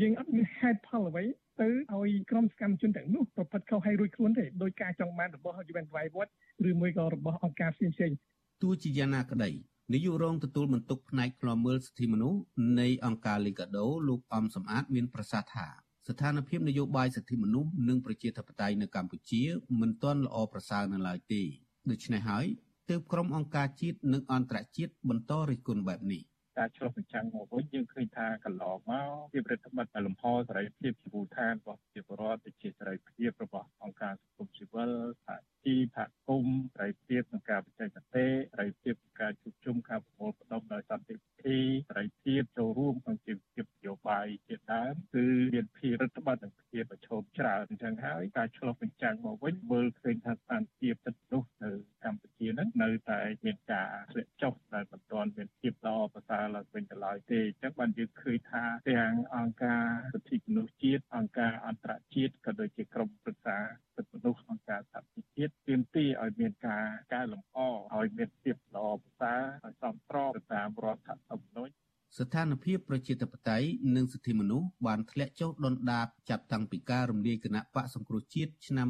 [0.00, 1.24] យើងអត់មានហេតុផលអ្វី
[1.60, 6.32] ទៅឲ្យក្រុមសកម្មជនទាំងនោះប្រព្រឹត្តខុសឲ្យរួចខ្លួនទេដោយការចង់បានរបស់ UN Rights Watch
[6.68, 8.16] ឬមួយក៏របស់អង្គការផ្សេងៗ
[8.62, 9.50] ទោះជាយ៉ាងណាក្តី
[9.92, 12.40] នាយករងទទួលបន្ទុកផ្នែកឃ្លាំមើលសិទ្ធិមនុស្ស
[12.80, 15.66] នៃអង្គការ Liga do លោកអំសំអាតមានប្រសាសន៍ថា
[16.08, 19.42] ស្ថានភាពនយោបាយសិទ្ធិមនុស្សនិងប្រជាធិបតេយ្យនៅកម្ពុជា
[19.80, 21.42] មិនទាន់ល្អប្រសើរនៅឡើយទេ
[21.90, 22.46] ដូច្នេះហើយ
[22.88, 26.22] ទើបក្រុមអង្គការជាតិនិងអន្តរជាតិបន្តរិះគន់បែបនេះ
[26.58, 34.90] ការឆ្លុះបញ្ចាំងមកវិញយើងឃើញថាកន្លងមកជាប្រតិបត្តិលំហសេរីភាពជាមូលដ្ឋានរបស់ប្រជាពលរដ្ឋជាសេរីភាពរបស់អង្គការសង្គមស៊ីវិល
[35.24, 38.24] សហ ជីពសហគមន៍សេរីភាពក្នុងការបញ្ចេញមតិសេ
[38.60, 51.70] រីភាពក្នុងការជួបជុំការប្រមូលផ្ដុំដោយសន្តិវិធីសេរីភាពចូលរួមក្នុងជីវភាពនយោបាយជាដើមគឺមានភាពរដ្ឋបတ်និងភាពប្រឈមច្រើនអញ្ចឹងហើយការឆ្លុះបញ្ចាំងមកវិញមើលឃើញថាស្ថានភាពសិទ្ធិមនុស្សនៅ
[52.04, 63.58] កម្ពុជានឹងនៅតែមានការធ្លាក់ចុះដែលមិនទាន់មានភាពល្អប្រសើរឡើងវិញទៅឡើយទេអញ្ចឹងបានយើងឃើញថាទាំងអង្គការសិទ្ធិមនុស្សជាតិអង្គការអន្តរជាតិក៏ដូចជាក្រុមប្រឹក្សា
[63.96, 67.58] សិទ្ធិមនុស្សអង្គការសហជីវជាតិទាមទារឲ្យមានការកែលម្អ
[67.96, 71.72] ឲ្យមានភាពល្អប្រសើរឲ្យសមស្របទៅតាមរដ្ឋធម្មនុញ្ញ
[72.18, 78.88] ស្ថានភាពប្រជាធិបតេយ្យនិងសិទ្ធិមនុស្សបានធ្លាក់ចុះដុនដាបចាប់តាំងពីការរំលាយគណៈបកសង្គ្រោះជាតិឆ្នាំ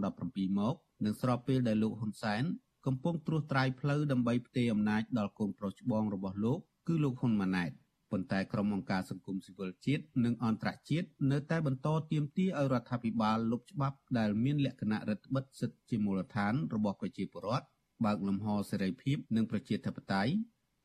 [0.00, 2.42] 2017មកនិងស្របពេលដែលលោកហ៊ុនសែន
[2.86, 7.70] កំពុងត្រួសត្រាយផ្លូវដើម្បីផ្ទេរអំណាចដល់កូនប្រុសច្បងរបស់លោកគឺលោកហ៊ុនម៉ាណែត
[8.10, 17.66] ប៉ុន្តែក្រុមអង្គការសង្គមស៊ីវិលជាតិនិងអន្តរជាតិនៅតែបន្តទាមទារឲ្យរដ្ឋាភិបាលលុបច្បាប់ដែលមានលក្ខណៈរដ្ឋបិទសិទ្ធិជាមូលដ្ឋានរបស់ប្រជាពលរដ្ឋ
[18.04, 20.32] បើកលំហសេរីភាពនិងប្រជាធិបតេយ្យ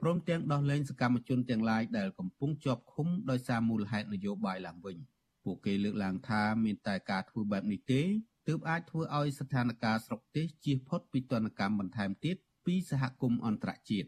[0.01, 4.97] ព្រមទាំងដោះលែងសកម្មជនទាំងឡាយដែលកំពុងជាប់ឃុំដោយសារមូលហេតុនយោបាយឡើងវិញ
[5.43, 8.01] ពួកគេលើកឡើងថាមានតែការធ្វើបែបនេះទេ
[8.47, 14.07] ទើបអាចធ្វើឲ្យស្ថានភាពស្រុកទេសជៀសផុតពីទណ្ឌកម្មបន្ថែមទៀតពីសហគមន៍អន្តរជាតិ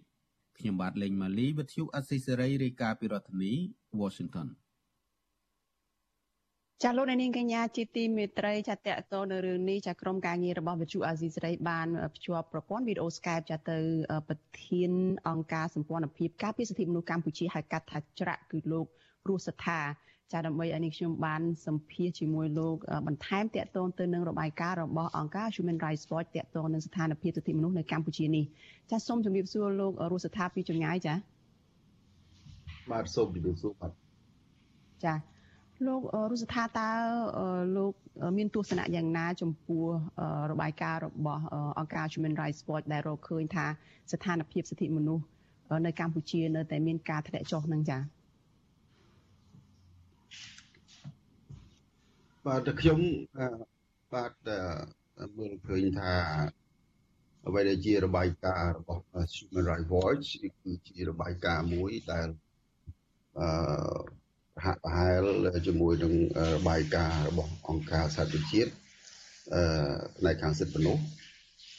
[0.57, 3.53] ខ្ញុំបាទលេងម៉ាលីវិទ្យុអស៊ីសេរីរាយការណ៍ពីរដ្ឋធានី
[4.01, 4.47] Washington
[6.83, 13.77] ចាលោកនាងកញ្ញាជាទីមេត្រីចាតកតនៅរឿងនេះចាក្រុមការងាររបស់វិទ្យុអាស៊ីសេរីបានភ្ជាប់ប្រព័ន្ធវីដេអូ Skype ចាទៅ
[14.27, 14.91] ប្រធាន
[15.27, 18.85] អង្គការសម្ព័ន្ធភាពការពារសិទ្ធិមនុស្សកម្ពុជាហៅកាត់ថាច្រាក់គឺលោក
[19.29, 19.79] រស់សថា
[20.33, 22.75] ចាដើម្បីឲ្យនេះខ្ញុំបានសម្ភាសជាមួយលោក
[23.07, 28.43] បន្ថែមតកតងទៅនឹងរបាយការណ៍របស់អង្គការ Human Rights Watch តកតងនឹងស្ថានភាពសិទ្ធិមនុស្សនៅកម្ពុជានេះ
[28.91, 31.13] ចាសូមជម្រាបសួរលោករស់ស្ថាពីចម្ងាយចា
[32.91, 33.91] បាទសូមជម្រាបសួរបាទ
[35.05, 35.13] ចា
[35.88, 36.89] លោករស់ស្ថាតើ
[37.77, 37.93] លោក
[38.38, 39.83] មានទស្សនៈយ៉ាងណា ចំពោះ
[40.51, 41.41] របាយការណ៍របស់
[41.79, 43.65] អង្គការ Human Rights Watch ដែលរកឃើញថា
[44.11, 45.23] ស្ថានភាពសិទ្ធិមនុស្ស
[45.85, 48.14] នៅកម្ពុជានៅតែមានការធ្លាក់ចុះនឹងចា៎
[52.49, 52.99] បាទខ្ញុំ
[54.13, 54.34] បាទ
[55.38, 56.13] មើលឃើញថា
[57.47, 59.03] អ្វីដែលជារបាយការណ៍របស់
[59.36, 60.27] Human Rights Watch
[60.63, 62.27] គឺជារបាយការណ៍មួយដែល
[63.39, 63.47] អឺ
[64.65, 65.23] ហាក់ប្រហែល
[65.67, 66.13] ជាមួយនឹង
[66.55, 68.71] របាយការណ៍របស់អង្គការសហប្រជាជាតិ
[69.53, 69.63] អឺ
[70.17, 71.03] ផ្នែកខាងសិទ្ធិមនុស្ស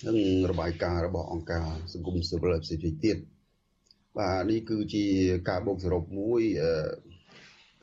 [0.06, 0.18] និង
[0.50, 3.16] របាយការណ៍របស់អង្គការសង្គមស៊ីវិលផ្សេងៗទៀត
[4.18, 5.04] បាទនេះគឺជា
[5.48, 6.70] ការបូកសរុបមួយអឺ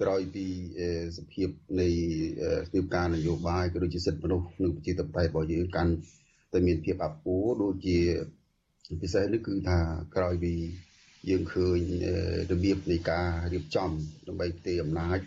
[0.02, 0.46] ក្រោយពី
[1.18, 1.88] សភាពនៃ
[2.70, 2.84] ស្ថានភាព
[3.16, 5.94] នយោបាយក៏ដូចជាសិទ្ធិមនុស្សនិងប្រជាធិបតេយ្យរបស់យើងកាន់
[6.54, 7.98] តែមានភាពអាប់អួរដូចជា
[9.02, 9.78] ពិសេសនេះគឺថា
[10.16, 10.54] ក្រោយពី
[11.30, 11.80] យើងឃើញ
[12.52, 13.90] របៀបនៃការរៀបចំ
[14.28, 15.20] ដើម្បីផ្ទេរអំណាច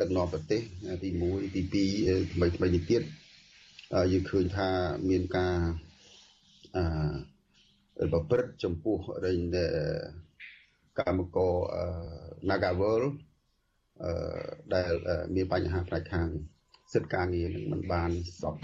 [0.00, 0.60] ដឹកនាំប្រទេស
[1.02, 3.02] ទី1ទី2ថ្មីថ្មីនេះទៀត
[4.12, 4.70] យើងឃើញថា
[5.10, 5.56] មានការ
[6.76, 9.40] អឺប្រព្រឹត្តចំពោះរែង
[10.98, 11.54] កម្មករ
[12.48, 13.25] Nagawal អឺ
[14.74, 14.90] ដែល
[15.34, 16.28] មានបញ្ហាផ្នែកខាង
[16.92, 18.54] សិទ្ធិការងារនឹងមិនបានសព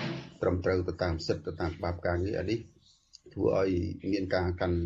[0.42, 2.58] ត្រឹមត្រូវទៅតាមសិទ្ធិទៅតាមច្បាប់ការងារនេះ
[3.34, 3.70] ធ្វើឲ្យ
[4.12, 4.78] មានការកាន់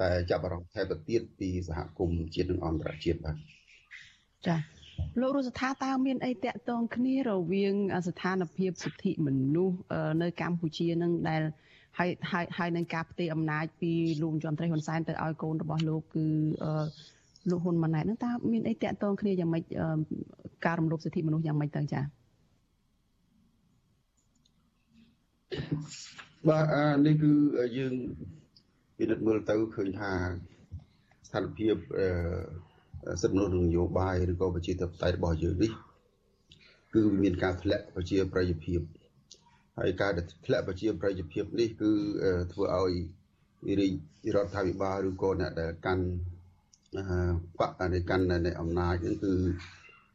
[0.00, 3.36] តែចាប់អារម្មណ៍ថែមទៅទៀតពីសហគមន៍ជាតិនិងអន្តរជាតិបាទ
[4.46, 4.60] ចា៎
[5.20, 7.74] លោករស់ថាតើមានអីតាក់ទងគ្នារវាង
[8.08, 9.76] ស្ថានភាពសិទ្ធិមនុស្ស
[10.22, 11.42] នៅកម្ពុជានឹងដែល
[11.98, 16.26] ហើយហើយហើយនឹងការផ្ទេរអំណាចពីលោកយមត្រីហ៊ុនសែនទៅឲ្យកូនរបស់លោកគឺ
[17.50, 19.64] លោកហ៊ុនម៉ាណែតនឹងតើមានអីតាក់ទងគ្នាយ៉ាងម៉េច
[20.66, 22.04] ការរំលោភសិទ្ធិមនុស្សយ៉ាងម៉េចទៅចា៎
[26.48, 26.66] បាទ
[27.06, 27.32] នេះគឺ
[27.78, 27.94] យើង
[28.98, 30.12] ពិនិត្យមើលទៅឃើញថា
[31.26, 31.74] ស្ថានភាព
[33.22, 35.72] សិទ្ធិមនុស្សនយោបាយឬក៏ប្រជាធិបតេយ្យរបស់យើងនេះ
[36.94, 38.80] គឺមានការធ្លាក់ប្រជាប្រិយភាព
[39.78, 40.12] ហើយការ
[40.46, 41.90] ធ្លាក់ប្រជាប្រិយភាពនេះគឺ
[42.52, 42.94] ធ្វើឲ្យ
[43.80, 43.92] រាជ
[44.34, 46.04] រដ្ឋាភិបាលឬក៏អ្នកដែលកាន់
[47.60, 49.32] បកនៃកាន់នៃអំណាចហ្នឹងគឺ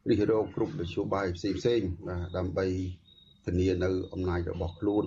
[0.08, 2.66] រិះរោបគ្រប់នយោបាយផ្សេងផ្សេងបាទដើម្បី
[3.44, 5.04] ធានានៅអំណាចរបស់ខ្លួន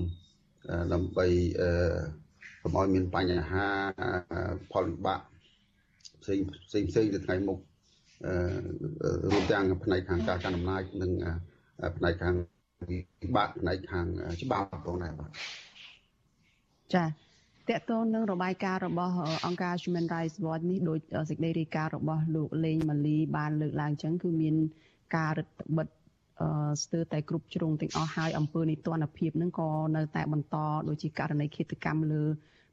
[0.93, 1.27] ដើម្បី
[1.61, 1.71] អឺ
[2.61, 3.67] កុំឲ្យមានបញ្ហា
[4.71, 5.21] ផលវិបាក
[6.21, 7.57] ផ្សេងផ្សេងផ្សេងទៅថ្ងៃមុខ
[8.25, 8.33] អឺ
[9.31, 11.11] រួមទាំងផ្នែកខាងការកាន់អំណាចនិង
[11.97, 12.35] ផ្នែកខាង
[13.23, 14.05] វិបាកផ្នែកខាង
[14.41, 15.31] ច្បាប់ផងដែរបាទ
[16.93, 17.03] ចា
[17.77, 19.13] តកតងនឹងរបាយការណ៍របស់
[19.45, 24.55] អង្គការ Human Rights Watch នេះដោយសេចក្តីរាយការណ៍របស់លោកលេងម៉ាលីបានលើកឡើងចឹងគឺមាន
[25.15, 25.99] ការរឹតបន្តឹង
[26.83, 30.55] ស្ទើរតែគ្រប់ជ្រុងទាំងអស់ហើយអង្គើនីតិរដ្ឋភាពនឹងក៏នៅតែបន្ត
[30.87, 32.23] ដូចជាករណីឃាតកម្មលើ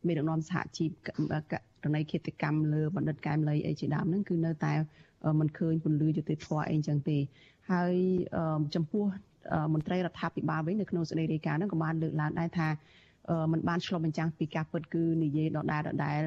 [0.06, 1.54] មេដឹកនាំសហជីពក
[1.86, 4.74] រណីឃាតកម្មលើបណ្ឌិតកែមលីអីជាដើមហ្នឹងគឺនៅតែ
[5.40, 7.18] មិនឃើញពន្លឺយុតិធធអីចឹងទេ
[7.70, 7.94] ហើយ
[8.74, 9.04] ចំពោះ
[9.74, 12.68] មន្ត្រីរដ្ឋាភិបាលវិញនៅក្នុងសេចក្តីរាយការណ៍ហ្នឹងក៏បានលើកឡើងដែរថា
[13.51, 16.21] มันបានឆ្លុះបញ្ចាំងពីការពិតគឺនិយាយដដែលដដែល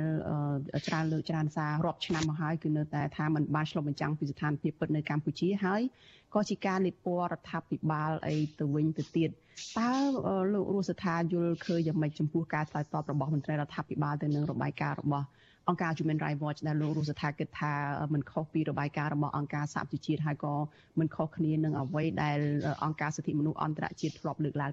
[0.87, 5.83] ច្រើនលើកច្រើនសាររាប់ឆ្នាំមកហើយគឺនៅតែថាมันបានឆ្លុះបញ្ចាំងពីស្ថានភាពពិតនៅកម្ពុជាហើយ
[6.35, 9.31] ក៏ជាការលេបពណ៌រដ្ឋាភិបាលអីទៅវិញទៅទៀត
[9.79, 9.92] តើ
[10.55, 15.27] លោករស់សថាយល់ឃើញយ៉ាងម៉េចចំពោះការឆ្លើយតបរបស់មន្ត្រីរដ្ឋាភិបាលទៅនឹងរបាយការណ៍របស់
[15.69, 17.74] អង្គការ Human Rights Watch ដែលលោករស់សថាគិតថា
[18.13, 20.54] មិនខុសពីរបាយការណ៍របស់អង្គការសហប្រជាជាតិហើយក៏
[21.00, 22.39] មិនខុសគ្នានឹងអ្វីដែល
[22.84, 24.71] អង្គការសិទ្ធិមនុស្សអន្តរជាតិធ្លាប់លើកឡើង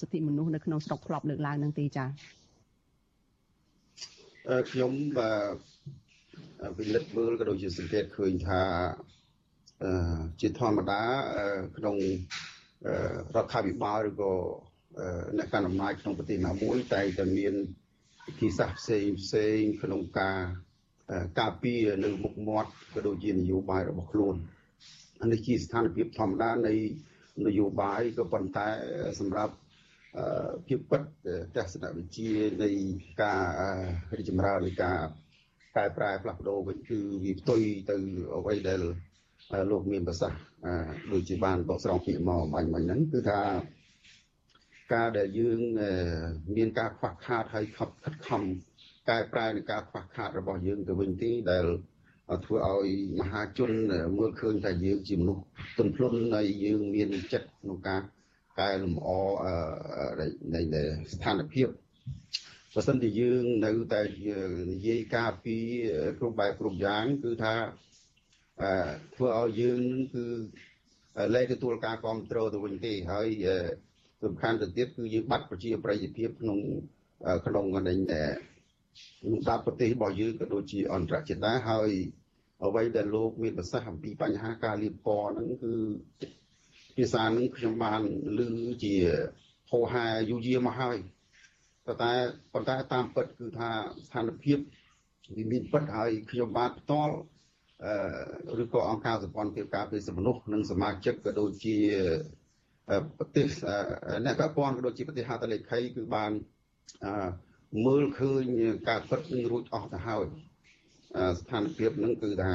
[0.00, 2.08] សិទ្ធិមនុស្សនៅក្នុងស្រុកធ្លាប់លើកឡើងនឹងទេចា៎
[4.70, 5.32] ខ្ញុំបា
[6.68, 8.62] ទវិលិតមើលក៏ដូចជាសង្កេតឃើញថា
[10.40, 11.02] ជាធម្មតា
[11.78, 11.96] ក្នុង
[13.34, 14.32] រដ្ឋាភិបាលឬក៏
[15.38, 17.54] អ្នកកាន់អំណាចក្នុងប្រទេសណាមួយតែតែមាន
[18.30, 20.40] វិធីសាស្ត្រផ្សេងផ្សេងក្នុងការ
[21.40, 24.34] ការពារនៅមុខមាត់ក៏ដូចជានយោបាយរបស់ខ្លួន
[25.32, 26.74] នេះជាស្ថានភាពធម្មតានៃ
[27.46, 28.68] នយោបាយក៏ប៉ុន្តែ
[29.20, 29.54] សម្រាប់
[30.66, 31.02] ភាពពិត
[31.56, 32.30] ទស្សនវិជ្ជា
[32.62, 32.70] នៃ
[33.22, 33.42] ការ
[34.18, 34.98] រីកចម្រើននៃការ
[35.76, 37.96] កែប្រែផ្លាស់ប្ដូរវិញគឺវាផ្ទុយទៅ
[38.36, 38.82] អ្វីដែល
[39.70, 40.40] លោកមានប្រសាសន៍
[41.12, 43.40] ដូចជាបានបកស្រង់ពាក្យមកបាញ់មិញហ្នឹងគឺថា
[44.94, 45.60] ការដែលយើង
[46.56, 48.42] មានការខ្វះខាតហើយខិតខិតខំ
[49.08, 51.66] កែប្រែនឹងការខ្វះខាតរបស់យើងទៅវិញទេដែល
[52.44, 52.88] ធ្វើឲ្យ
[53.20, 53.70] មហាជន
[54.18, 55.42] មើលឃើញថាយើងជាមនុស្ស
[55.78, 58.02] ទន់ភ្លន់ហើយយើងមានចិត្តក្នុងការ
[58.60, 59.08] កែលម្អ
[60.54, 60.60] នៃ
[61.12, 61.68] ស្ថានភាព
[62.74, 64.00] បើសិនជាយើងនៅតែ
[64.72, 65.56] និយាយការពី
[66.18, 67.54] គ្រប់បែបគ្រប់យ៉ាងគឺថា
[69.14, 69.82] ធ្វើឲ្យយើង
[70.14, 70.24] គឺ
[71.34, 73.28] លែងទទួលការគ្រប់គ្រងទៅវិញទេហើយ
[74.24, 76.58] សំខាន់ទៅទៀតគឺយើងបាត់ប្រជាប្រិយភាពក្នុង
[77.46, 77.94] ក្នុងនៃ
[79.48, 81.90] តាមប្រទេសរបស់យើងក៏ដូចជាអន្តរជាតិដែរហើយ
[82.64, 85.72] អ្វីដែលលោកមានប្រសាសន៍អំពីបញ្ហាការលៀបពណ៌ហ្នឹងគឺ
[86.96, 88.00] ភាសាហ្នឹងខ្ញុំបាន
[88.38, 88.40] ឮ
[88.84, 88.94] ជា
[89.70, 90.96] ហោហាយូរយាមកហើយ
[92.02, 92.12] តែ
[92.52, 93.70] ប៉ុន្តែតាមពិតគឺថា
[94.06, 94.58] ស្ថានភាព
[95.36, 97.14] វាមានពិតហើយខ្ញុំបានផ្ទាល់
[98.62, 101.76] ឬក៏អង្គការសម្ព័ន្ធភាពការពារសិទ្ធិមនុស្សនិងសមាជិកក៏ដូចជា
[103.18, 103.48] ប្រទេស
[104.24, 106.30] អ្នកពាក់ព័ន្ធក៏ដូចជាប្រទេសហត្ថលេខីគឺបាន
[107.86, 108.44] មើលឃើញ
[108.88, 110.24] ការពិតនឹងរួចអស់ទៅហើយ
[111.40, 112.54] ស្ថានភាពនឹងគឺថា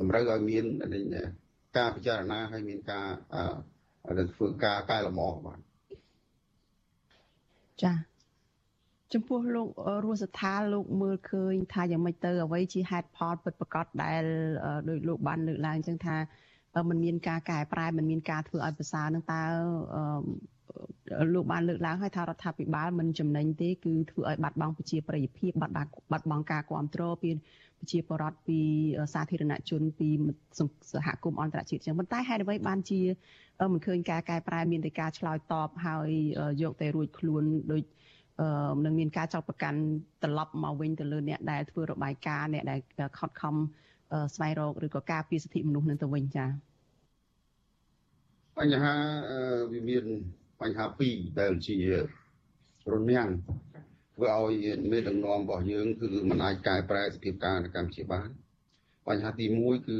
[0.00, 0.64] តម្រូវឲ្យមាន
[1.76, 3.06] ការពិចារណាហើយមានការ
[4.34, 5.58] ធ្វើការកែលម្អបាទ
[7.82, 8.10] ចា៎
[9.14, 9.68] ចំពោះលោក
[10.04, 14.22] រស់ស្ថាលោកមើលឃើញថាយ៉ាងម៉េចទៅអ្វីជាហេតុផលពិតប្រាកដដែល
[14.88, 16.16] ដោយលោកបានលើកឡើងអញ្ចឹងថា
[16.89, 19.41] มันមានការកែប្រែมันមានការធ្វើឲ្យភាសានឹងតើ
[21.33, 25.73] លោកបានលើកឡើងហើយថារដ្ឋាភិបាលមិនចំណេញទេគឺធ្វើឲ្យបាត់បង់ប្រជាប្រិយភាពបាត់
[26.11, 27.29] បាត់បង់ការគ្រប់គ្រងពី
[27.79, 28.59] ប្រជាពលរដ្ឋពី
[29.13, 30.09] សាធារណជនពី
[30.93, 33.01] សហគមន៍អន្តរជាតិចឹងប៉ុន្តែហេតុអ្វីបានជា
[33.73, 36.09] មិនឃើញការកែប្រែមានតែការឆ្លើយតបហើយ
[36.61, 37.83] យកតែរួចខ្លួនដូច
[38.85, 39.79] នឹងមានការចោទប្រកាន់
[40.23, 42.79] ត្រឡប់មកវិញទៅលើអ្នកដែលធ្វើរបាយការណ៍អ្នកដែល
[43.17, 43.55] ខត់ខំ
[44.34, 46.50] ស្វែងរកឬក៏ការពារសិទ្ធិមនុស្សនឹងទៅវិញចា៎
[48.58, 48.94] បញ្ហា
[49.72, 50.04] វាមាន
[50.60, 51.76] បញ្ហាពីរដែលជា
[52.92, 53.28] រនាំង
[54.14, 54.54] ធ្វើឲ្យ
[54.92, 58.28] មានដំណំរបស់យើងគឺមិនអាចកែប្រែសភាពការនៅកម្ពុជាបាន
[59.08, 59.98] បញ្ហាទី1គឺ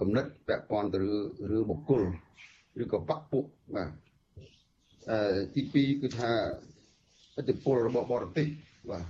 [0.00, 0.98] គំនិតពាក់ព័ន្ធទៅ
[1.50, 2.02] រឿងបុគ្គល
[2.82, 3.90] ឬក៏បពពួកបាទ
[5.10, 6.30] អឺទី2គឺថា
[7.40, 8.46] ឥទ្ធិពលរបស់បរទេស
[8.90, 9.04] បាទ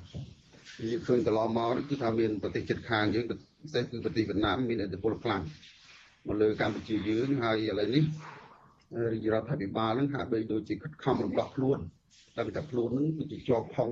[0.91, 3.27] យើងឃើញកន្លងមកគឺថាមានប្រទេសជិតខាងយើង
[3.63, 5.43] ពិសេសគឺប្រទេសវៀតណាមមានឥទ្ធិពលខ្លាំង
[6.27, 8.05] មកលើកម្ពុជាយើងហើយឥឡូវនេះ
[9.13, 11.79] រាជរដ្ឋាភិបាលនឹងហាក់បីដូចជាខិតខំរំដោះខ្លួន
[12.37, 13.91] តែតែខ្លួននឹងគឺជាជាប់ផុង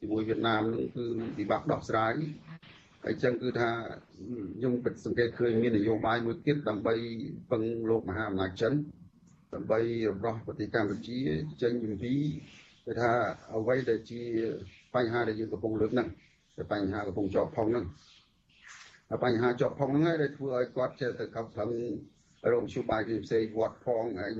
[0.00, 1.04] ជាមួយវៀតណាមនឹងគឺ
[1.36, 2.12] ពិបាកដោះស្រាយ
[3.04, 3.70] ហើយចឹងគឺថា
[4.56, 6.94] ខ្ញុំពិតសង្កេតឃើញមាននយោបាយមួយទៀតដើម្បី
[7.50, 8.72] ពឹងលោកមហាអំណាចចិន
[9.54, 9.78] ដើម្បី
[10.10, 11.18] រំដោះប្រទេសកម្ពុជា
[11.62, 12.12] ចេញពី
[12.84, 13.10] គឺថា
[13.56, 14.20] អ្វីដែលជា
[14.94, 16.08] បញ្ហាដែលយើងកំពុងលើកហ្នឹង
[16.72, 18.15] បញ្ហាកំពុងជាប់ផុងហ្នឹងហើយ
[19.22, 21.70] បញ្ហាជាប់ផុងហ្នឹងហើយដែលធ្វើឲ្យគាត់ចេះទៅកប់ប្រឹង
[22.52, 24.30] រោគជួបាយផ្សេងវត្តផងឯង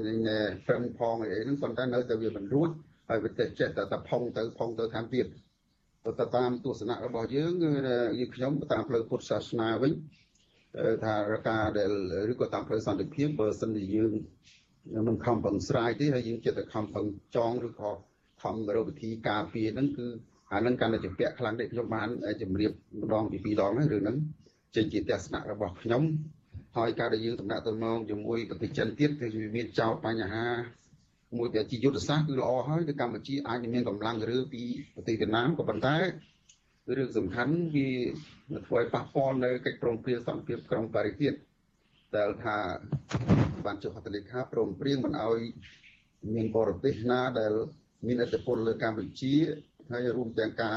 [0.66, 2.70] ព្រឹងផងអីហ្នឹងប៉ុន្តែនៅតែវាមិនរួច
[3.08, 5.26] ហើយវាចេះតែតែផុងទៅផុងទៅតាមទៀត
[6.20, 7.70] ទៅតាមទស្សនៈរបស់យើងគឺ
[8.18, 9.92] យើងខ្ញុំតាមផ្លូវពុទ្ធសាសនាវិញ
[11.04, 11.90] ថារការដែល
[12.32, 14.12] ឬក៏តាមផ្លូវសន្តិភាពបើសិនជាយើង
[15.08, 17.90] មិនខំប្រឹងស្រាយទេហើយយើងចិត្តតែខំប្រឹងចងឬក៏
[18.42, 20.06] ខំរកវិធីការពារហ្នឹងគឺ
[20.52, 22.08] អានឹងកាន់តែជំពាក់ខ្លាំងដែរខ្ញុំបាន
[22.42, 22.70] ជម្រាប
[23.02, 24.16] ម្ដងពីពីរដងហើយរឿងហ្នឹង
[24.74, 26.02] ចេញជាទស្សនៈរបស់ខ្ញុំ
[26.76, 29.26] ហើយការដែលយើងតំណាក់តំណងជាមួយប្រទេសចិនទៀតគឺ
[29.56, 30.46] មានចោតបញ្ហា
[31.38, 34.62] មួយដែលជាយុទ្ធសាស្ត្រគឺល្អហើយគឺកម្ពុជាអាចមានកម្លាំងឬពី
[34.94, 35.96] ប្រទេសវៀតណាមក៏ប៉ុន្តែ
[36.96, 37.88] រឿងសំខាន់វា
[38.66, 41.34] ធ្វើឲ្យប៉ះពាល់នៅកិច្ចព្រមព្រៀងសន្តិភាពក្រុងប៉ារីសទៀត
[42.16, 42.58] ដែលថា
[43.64, 45.40] បានចុះហត្ថលេខាព្រមព្រៀងមិនឲ្យ
[46.34, 47.52] មានបរទេសណាដែល
[48.06, 49.34] មានឥទ្ធិពលលើកម្ពុជា
[49.90, 50.76] ហើយរួមទាំងការ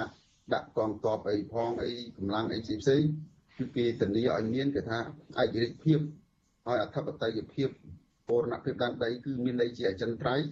[0.54, 3.10] ដាក់កងទ័ពអីផងអីកម្លាំងអីផ្សេងៗ
[3.60, 5.00] គឺគេធានាឲ្យមានគេថា
[5.41, 6.00] ឯករាជ្យភាព
[6.67, 7.69] ហើយអធិបតេយ្យភាព
[8.28, 10.48] បូរណភាពដែនដីគឺមានន័យជាអចិន្ត្រៃយ៍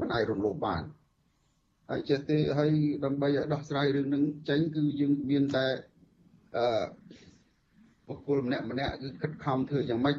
[0.00, 0.82] មិនអាចរំលោភបាន
[1.90, 2.72] ហើយចេះទេហើយ
[3.04, 5.66] ដើម្បីឲ្យដោះស្រាយរឿងនឹងចេញគឺយើងមានតែ
[6.56, 6.66] អឺ
[8.08, 10.16] បុគ្គលម្នាក់ម្នាក់គឺខិតខំធ្វើយ៉ាងម៉េច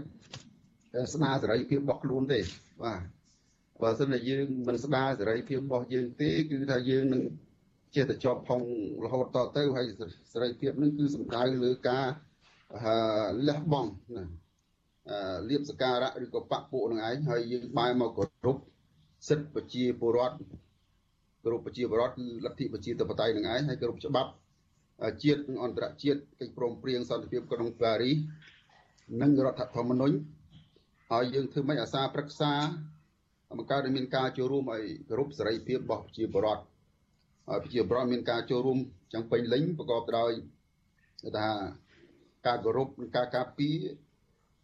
[1.13, 2.39] ស្ដារសេរីភាពរបស់ខ្លួនទេ
[2.83, 3.01] បាទ
[3.81, 7.23] បើសិនជាយើងមិនស្ដារសេរីភាពរបស់យើងទេគឺថាយើងនឹង
[7.95, 8.61] ចេះតែជាប់ផង
[9.03, 9.85] រហូតតទៅហើយ
[10.33, 12.05] សេរីភាពនឹងគឺសំដៅលើការ
[13.47, 14.25] លះបង់ណា
[15.49, 18.57] លៀបសការៈឬក៏បពពួកនឹងឯងហើយយើងបែរមកគោរព
[19.29, 20.37] សិទ្ធិប្រជាពលរដ្ឋ
[21.43, 24.31] គោរពប្រជាពលរដ្ឋគឺលទ្ធិប្រជាធិបតេយ្យនឹងឯងហើយគោរពច្បាប់
[25.23, 28.15] ជាតិនិងអន្តរជាតិកិច្ចព្រមព្រៀងសន្តិភាពក្រុងប៉ារីស
[29.21, 30.15] និងរដ្ឋធម្មនុញ្ញ
[31.11, 32.51] ហើយយើងធ្វើម៉េចអាសាប្រឹក្សា
[33.57, 36.63] បង្កើតឲ្យមានការចូលរួមឲ្យគោរពសេរីភាពរបស់ប្រជាពលរដ្ឋ
[37.49, 38.77] ហើយប្រជាពលរដ្ឋមានការចូលរួម
[39.13, 40.31] យ៉ាងពេញលេញប្រកបដោយ
[41.37, 41.49] ថា
[42.47, 43.75] ការគោរពនិងការការពារ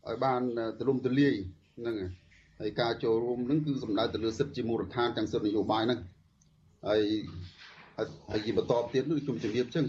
[0.07, 0.41] ឲ្យបាន
[0.79, 1.35] ទូលំទូលាយ
[1.77, 1.95] ហ្នឹង
[2.59, 5.99] ហើយការចូលរួមហ្នឹងគឺសំដៅទៅលើសិទ្ធិជាមូលដ្ឋានទាំងសិទ្ធិនយោបាយហ្នឹង
[6.87, 7.01] ហើយ
[8.31, 9.85] ហើយបន្តទៀតនោះខ្ញុំជំរាបចឹង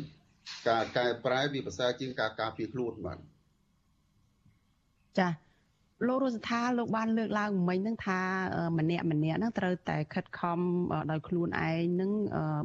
[0.68, 3.18] ការកែប្រែវាភាសាជាងការការពារខ្លួនបាទ
[5.18, 5.28] ចា
[6.06, 8.20] លោករស់ថាលោកបានលើកឡើងមិញហ្នឹងថា
[8.78, 10.58] ម្នាក់ម្នាក់ហ្នឹងត្រូវតែខិតខំ
[11.10, 12.10] ដោយខ្លួនឯងហ្នឹង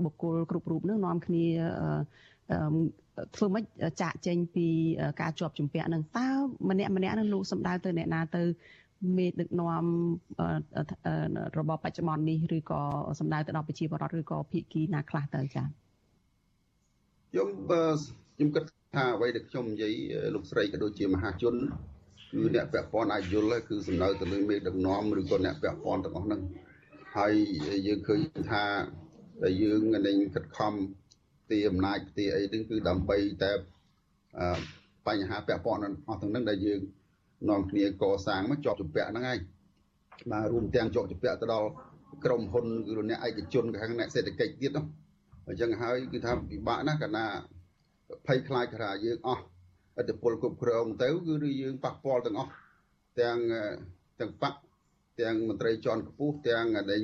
[0.03, 1.45] បុគ្គលគ្រប់រូបហ្នឹងនាំគ្នា
[3.35, 3.63] ធ្វើម៉េច
[4.01, 4.67] ចាក់ចេញពី
[5.21, 6.29] ការជាប់ជំពាក់ហ្នឹងតើ
[6.69, 8.43] ម្នាក់ម្នាក់ហ្នឹងលោកសំដៅទៅអ្នកណាទៅ
[9.17, 9.85] មេដឹកនាំ
[11.57, 12.81] របបបច្ចុប្បន្ននេះឬក៏
[13.19, 15.65] សំដៅទៅដល់ប្រជាពលរដ្ឋឬក៏ភាគីណាខ្លះទៅចា៎
[17.31, 17.47] ខ្ញុំ
[18.35, 18.63] ខ្ញុំគិត
[18.95, 19.93] ថាអ្វីដែលខ្ញុំនិយាយ
[20.33, 21.55] លោកស្រីក៏ដូចជាមហាជន
[22.31, 26.41] គឺអ្នកពាក់ព័ន្ធអាចយល់ហើយគឺសំដៅទៅលើមេដឹកនាំឬក៏អ្នកពាក់ព័ន្ធទាំងអស់ហ្នឹង
[27.17, 27.33] ហើយ
[27.87, 28.19] យើងឃើញ
[28.51, 28.63] ថា
[29.61, 30.73] យើងនឹងខិតខំ
[31.49, 33.51] ទីអំណាចទីអីហ្នឹងគឺដើម្បីតែ
[35.07, 36.81] បញ្ហាពាក់ព័ន្ធអស់ទាំងហ្នឹងដែលយើង
[37.49, 39.39] នាំគ្នាកសាងមកជាប់ជំពាក់ហ្នឹងឯង
[40.31, 41.69] បាទរួមទាំងជាប់ជំពាក់ទៅដល់
[42.25, 44.85] ក្រុមហ៊ុនគឺអ្នកឯកជនខាងអ្នកសេដ្ឋកិច្ចទៀតនោះ
[45.47, 47.25] អញ្ចឹងហើយគឺថាពិបាកណាស់កាលណា
[48.27, 49.43] ភ័យខ្លាចថាយើងអស់
[49.97, 52.51] អត្តពលគ្រប់គ្រងទៅគឺយើងប៉ះពាល់ទាំងអស់
[53.19, 53.37] ទាំង
[54.19, 54.53] ទាំងបក
[55.21, 57.03] ទាំងមន្ត្រីជាន់ខ្ពស់ទាំងដេញ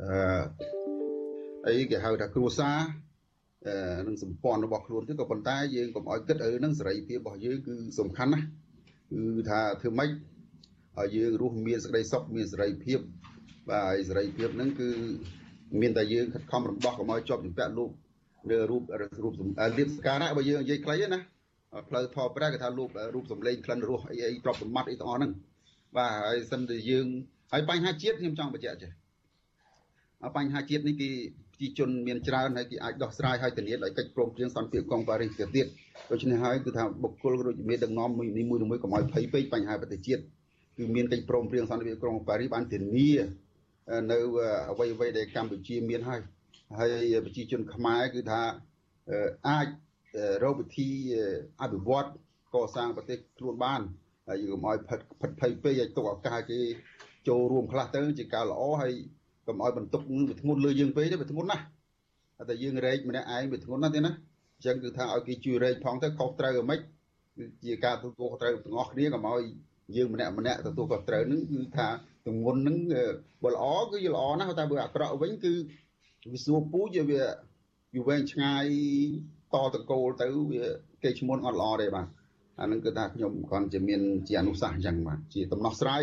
[0.00, 0.64] អឺ
[1.66, 2.78] អីគេហៅថាគ្រួសារ
[4.06, 8.46] នឹងសម្ព័ន្ធរបស់ខ្លួនទៅក៏ប៉ុន្តែយើងកុំឲ្យគិតរឿងហ្នឹងសេរីភាពរបស់យើងគឺសំខាន់ណាស់
[9.12, 10.10] គឺថាធ្វើម៉េច
[10.98, 12.98] ឲ្យយើងរស់មានសេចក្តីសុខមានសេរីភាព
[13.68, 14.88] បាទហើយសេរីភាពហ្នឹងគឺ
[15.80, 17.90] មានតែយើងខិតខំរំដោះកុំឲ្យជាប់ជំពាក់រូប
[18.54, 18.82] ឬរូប
[19.24, 19.34] រូប
[19.78, 21.20] លៀបសការៈបើយើងនិយាយខ្លីណា
[21.88, 25.32] ផ្លូវធម៌ព្រះគេថារូបរូបសម្លេងក្លិនរសអីអីទ្រព្យសម្បត្តិអីទាំងអស់ហ្នឹង
[25.96, 27.06] បាទហើយសិនតែយើង
[27.52, 28.90] ហើយបញ្ហាជាតិខ្ញុំចង់បញ្ជាក់ចេះ
[30.36, 31.10] បញ្ហាជាតិនេះគេ
[31.54, 35.66] ប្រជាជនមានច្រើនហើយគេអាចដោះស្រាយឲ្យធានាដោយកិច្ចព្រមព្រៀងសន្តិភាពកុងប៉ារីសទៅទៀត
[36.10, 40.22] ដូច្នេះហើយគឺថាបុគ្គលដូចមានដឹកនាំមួយមួយមួយកុំឲ្យភ័យពេកបញ្ហាប្រទេសជាតិ
[40.78, 43.10] គឺមានកិច្ចព្រមព្រៀងសន្តិភាពក្រុងប៉ារីសបានធានា
[44.10, 44.18] នៅ
[44.70, 46.20] អ្វីអ្វីដែលកម្ពុជាមានហើយ
[46.78, 48.42] ហើយប្រជាជនខ្មែរគឺថា
[49.48, 49.66] អាច
[50.44, 50.90] រកវិធី
[51.60, 52.08] អភិវឌ្ឍ
[52.54, 53.80] កសាងប្រទេសខ្លួនបាន
[54.28, 56.60] ហើយកុំឲ្យផិតផិតភ័យពេកឲ្យទុកឱកាសគេ
[57.28, 58.94] ចូលរួមខ្លះទៅជាការល្អហើយ
[59.46, 61.64] កុំឲ្យបន្ទុកនឹងវាធ្ងន់លើយើងពេកទេវាធ្ងន់ណាស់
[62.50, 64.12] តែយើងរែកម្នាក់ឯងវាធ្ងន់ណាស់ទេណា
[64.56, 66.78] អញ្ចឹងគឺថាឲ្យគេជួយរែកផងទៅខុសត្រូវអ្មិច
[67.36, 69.42] គឺជាការទទួលខុសត្រូវទាំងអស់គ្នាកុំឲ្យ
[69.96, 71.88] យើងម្នាក់ម្នាក់ទទួលខុសត្រូវនឹងគឺថា
[72.26, 72.76] ទងន់នឹង
[73.42, 75.52] បើល្អគឺវាល្អណាស់តែបើអាក្រក់វិញគឺ
[76.32, 77.22] វាសួរពូជវា
[77.94, 78.64] វាវែងឆ្ងាយ
[79.54, 80.64] តតកូលទៅវា
[81.02, 82.06] គេឈ្មោះអត់ល្អទេបាទ
[82.60, 86.02] អានឹងគឺថាខ្ញុំគ្រាន់ជាមានជាអនុសាសន៍អញ្ចឹងបាទជាដំណោះស្រាយ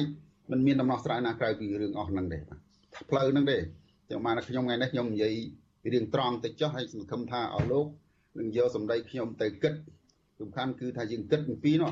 [0.52, 2.60] มันមានដំណោះស្រាយណាក្រៅពីរឿងអស់ហ្នឹងទេបាទ
[3.10, 3.58] ផ្លូវហ្នឹងទេ
[4.10, 5.36] ចឹងបានខ្ញុំថ្ងៃនេះខ្ញុំនិយាយ
[5.94, 7.86] រៀងត្រង់តិចចុះហើយសង្ឃឹមថាឲ្យលោក
[8.40, 9.74] នឹងយកសម្ដីខ្ញុំទៅគិត
[10.40, 11.92] សំខាន់គឺថាយើងគិតអំពីនោះ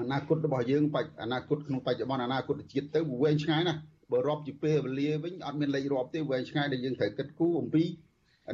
[0.00, 3.80] អនាគតរបស់យើងបច្ចអនាគតក្នុងបច្ចុប្បន្នអនាគតជាតិទៅវែងឆ្ងាយណាស់
[4.12, 7.84] បើរាប់ជាពេលវេលាវិញអត់មានលេខរាប់ទេវែងឆ្ងាយដែលយើងត្រូវគិតគូរអំពី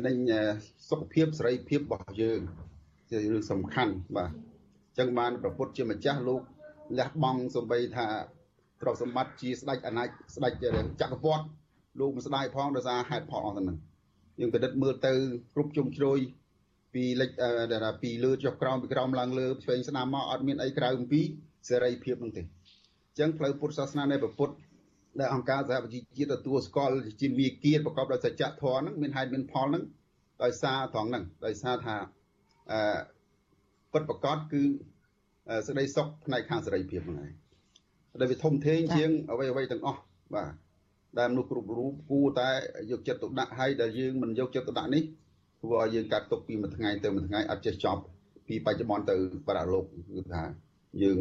[0.07, 0.17] នឹង
[0.91, 2.41] សុខភាពសេរីភាពរបស់យើង
[3.11, 6.43] ជារឿងសំខាន់បាទអញ្ចឹងបានប្រពុតជាម្ចាស់លោក
[6.99, 8.07] លះបង់សំបីថា
[8.85, 10.53] ទ្រព្យសម្បត្តិជាស្ដេចអាណាចស្ដេច
[11.01, 11.47] ចក្រពត្តិ
[12.01, 13.77] លោកមិនស្ដាយផងដោយសារហេតុផលអស់ហ្នឹង
[14.41, 15.13] យើងពិនិត្យមើលទៅ
[15.55, 16.19] គ្រប់ជុំជ្រោយ
[16.95, 17.31] ពីលិច
[18.03, 21.21] ពីលើចុះក្រោមពីក្រោមឡើងលើឆ្វេងស្ដាំមកអត់មានអីក្រៅអំពី
[21.69, 22.47] សេរីភាពហ្នឹងទេអ
[23.15, 24.55] ញ្ចឹងផ្លូវពុទ្ធសាសនានៃពុទ្ធ
[25.21, 29.85] ដែលអង្គការសហប្រជាជាតិទទួលស្គាល់ជាវិគៀនប្រកបដោយសច្ចធម៌ហ្នឹងមានហេតុមានផលហ្នឹង
[30.43, 31.97] ដោយសារត្រង់ហ្នឹងដោយសារថា
[32.71, 32.99] អឺ
[33.93, 34.63] ពិតប្រកបគឺ
[35.67, 37.44] សេចក្តីសុខផ្នែកខាងសេរីភាពហ្នឹងឯង
[38.21, 40.01] ដែលវាធំធេងជាងអ្វីអ្វីទាំងអស់
[40.35, 40.53] បាទ
[41.19, 42.51] ដែលមនុស្សគ្រប់រូបគួរតែ
[42.91, 45.03] យកចិត្តទុកដាក់ហើយដែលយើងមិនយកចិត្តទុកដាក់នេះ
[45.63, 48.03] ធ្វើឲ្យយើងកាត់ទុកពីមួយថ្ងៃទៅមួយថ្ងៃអត់ចេះចប់
[48.49, 49.85] ពីបច្ចុប្បន្នទៅបរលោក
[50.15, 50.43] គឺថា
[51.03, 51.19] យើង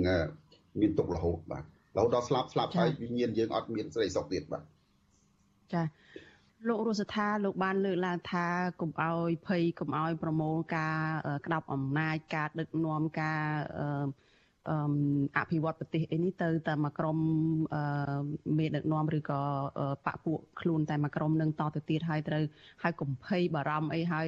[0.80, 1.64] មានទុករហូតបាទ
[1.96, 4.64] រហូតដល់ស្លាប់ស្លាប់ហើយវិញ្ញាណយើងអត់មានស្រីសុខទៀតបាទ
[5.74, 5.84] ចា
[6.68, 8.46] លោករស់ថាលោកបានលើកឡើងថា
[8.82, 10.98] កុំឲ្យភ័យកុំឲ្យប្រមូលការ
[11.46, 13.44] ក្តាប់អំណាចការដឹកនាំការ
[13.78, 13.82] អ
[15.52, 17.18] ភិវឌ្ឍប្រទេសអីនេះទៅតែមកក្រុម
[18.58, 19.42] មេដឹកនាំឬក៏
[20.06, 22.44] បពពួកខ្លួនតែមកក្រុមនឹងតទៅទៀតហើយត្រូវ
[22.84, 24.28] ហើយកំភៃបារម្ភអីហើយ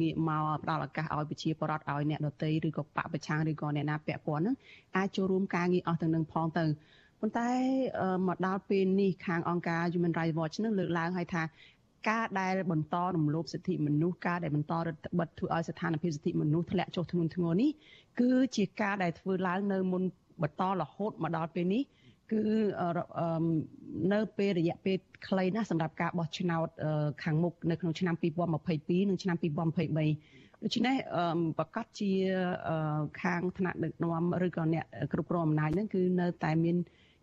[0.00, 4.56] ងាកមកផ្ដល់ឱកាសឲ្យប្រជាពលរដ្ឋឲ្យអ្នកដតីឬក៏បពប្រឆាំងឬក៏អ្នកណាពាក់ព័ន្ធហ្នឹង
[4.96, 6.64] អាចចូលរួមការងារអស់ទាំងនឹងផងទៅ
[7.20, 7.50] ប៉ុន្តែ
[8.28, 11.42] មកដល់ពេលនេះខាងអង្គការ Human Rights Watch នឹងលើកឡើងឲ្យថា
[12.08, 17.70] ការដែលបន្តរំលោភសិទ្ធិមនុស្សការដែលបន្តរដ្ឋបិទធ្វើឲ្យស្ថានភាពសិទ្ធិមនុស្សធ្លាក់ចុះធ្ងន់ធ្ងរនេះ
[18.20, 20.02] គឺជាការដែលធ្វើឡើងនៅមុន
[20.42, 21.82] បន្តរហូតមកដល់ពេលនេះ
[22.32, 22.42] គឺ
[24.12, 24.96] នៅពេលរយៈពេល
[25.28, 26.68] ខ្លីណាស់សម្រាប់ការបោះឆ្នោត
[27.22, 30.96] ខាងមុខនៅក្នុងឆ្នាំ2022និងឆ្នាំ2023ដូច្នេះ
[31.58, 32.10] ប្រកាសជា
[33.22, 36.76] ខាងថ្នាក់ដឹកនាំឬក៏អ្នកគ្រប់គ្រងអំណាចហ្នឹងគឺនៅតែមាន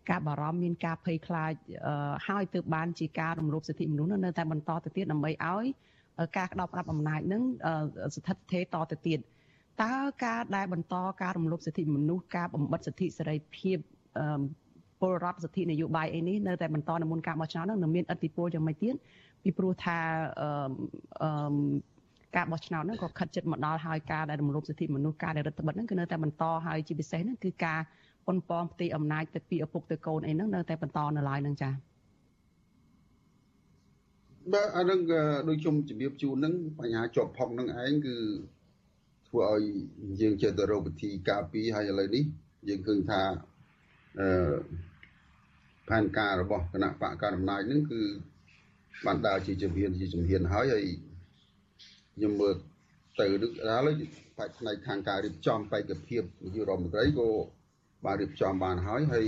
[0.08, 1.52] ការបារម្ភមានការភ័យខ្លាច
[2.28, 5.66] ហើយទើបបានជាការរំលោភសិទ្ធិមនុស្សនៅតែបន្តទៅទៀតដើម្បីឲ្យ
[6.38, 7.42] ការក្តោបក្តាប់អំណាចនឹង
[8.14, 9.18] ស្ថិតស្ថេរតទៅទៀត
[9.82, 9.94] តើ
[10.24, 13.78] ការដែលបន្តការរំលោភសិទ្ធិមនុស្សការបំបិទសិទ្ធិសេរីភាព
[15.00, 18.94] ពលរដ្ឋសិទ្ធិនយោបាយអីនេះនៅតែបន្តនៅមុនការបោះឆ្នោតនឹងមានឥទ្ធិពលយ៉ាងម៉េចទៀត
[19.42, 19.98] ពីព្រោះថា
[21.22, 21.30] អឺ
[22.36, 27.80] ការបោះឆ្នោតហ្នឹងក៏ខិតជិតមកដល់ហើយការដែលរំលោភសិទ្ធិមនុស្សការដែលរដ្ឋបិទហ្នឹងគឺនៅតែបន្តហើយជាពិសេសហ្នឹងគឺការ
[28.26, 31.74] ប៉ុនប៉ងផ្ទៃអំណាចទៅពីឪពុកទៅកូនអីហ្នឹងនៅតែបន្តនៅឡើយហ្នឹងចា៎
[34.52, 35.00] បាទអានឹង
[35.48, 38.16] ដូចខ្ញុំជំរាបជូនហ្នឹងបញ្ហាជាប់ផុកហ្នឹងឯងគឺ
[39.28, 39.62] ធ្វើឲ្យ
[40.20, 42.24] យើងចេះទៅរកវិធីការពារហើយឥឡូវនេះ
[42.68, 43.22] យើងឃើញថា
[44.20, 44.54] អឺ
[45.88, 48.02] ផែនការរបស់គណៈបកកណ្ដាលអំណាចហ្នឹងគឺ
[49.06, 50.84] បានដើរជាជំហានជាជំហានហើយហើយ
[52.14, 52.54] ខ្ញុំមើល
[53.20, 53.94] ទៅដូចដល់
[54.58, 57.28] ផ្នែកខាងការរៀបចំបេក្ខភាពនាយករដ្ឋមន្ត្រីក៏
[58.04, 59.26] បានរៀបចំបានហើយហើយ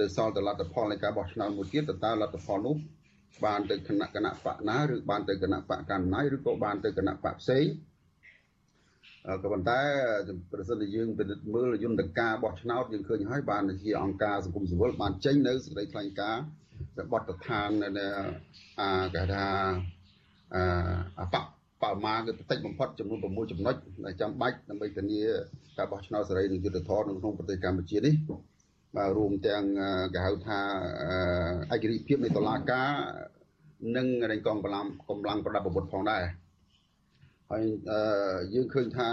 [0.00, 2.76] នៅសល់តែលទ្ធផលនៃការបោះឆ្នោតមួយទៀតតើលទ្ធផលនោះ
[3.44, 7.66] បានទៅគណៈគណៈបកណាឬបានទៅគណៈបកកណ្ដាលឬក៏បានទៅគណៈបកផ្សេង
[9.42, 9.80] ក៏ប៉ុន្តែ
[10.52, 16.44] ប្រសិនជាយើងពិនិត្យមើលយន្តការបោះឆ្នោតយើងឃើញហើយបានជាអង្គការសង្គមស៊ីវិលបានចេញនៅសេចក្តីថ្លែងការណ៍
[17.12, 17.70] បទដ្ឋាន
[18.80, 19.46] អាគេថា
[21.20, 21.36] អប
[21.92, 23.74] បមាគឺតិចបំផុតចំនួន6ចំណុច
[24.04, 25.20] ដែលចាំបាច់ដើម្បីធានា
[25.76, 28.14] ការបោះឆ្នោតសេរីនិងយុត្តិធម៌នៅក្នុងប្រទេសកម្ពុជានេះ
[28.96, 29.64] បាទរួមទាំង
[30.14, 30.60] គេហៅថា
[31.72, 32.90] ឯករាជ្យភាពនៃតុលាការ
[33.96, 36.22] និងនៃកងកម្លាំងកម្លាំងប្រដាប់អាវុធផងដែរ
[37.50, 37.64] ហើយ
[38.54, 39.08] យើងឃើញថា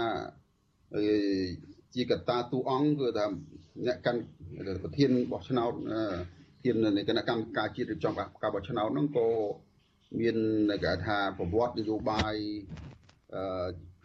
[1.94, 3.26] ជាកត្តាទូអង្គគឺថា
[3.86, 4.20] អ្នកកាន់
[4.82, 5.72] ប្រធានបោះឆ្នោត
[6.62, 8.12] ធាននៃគណៈកម្មការជាតិរៀបចំ
[8.42, 9.26] ការបោះឆ្នោតហ្នឹងក៏
[10.20, 10.36] មាន
[10.84, 12.34] គេថាប្រវត្តិនយោបាយ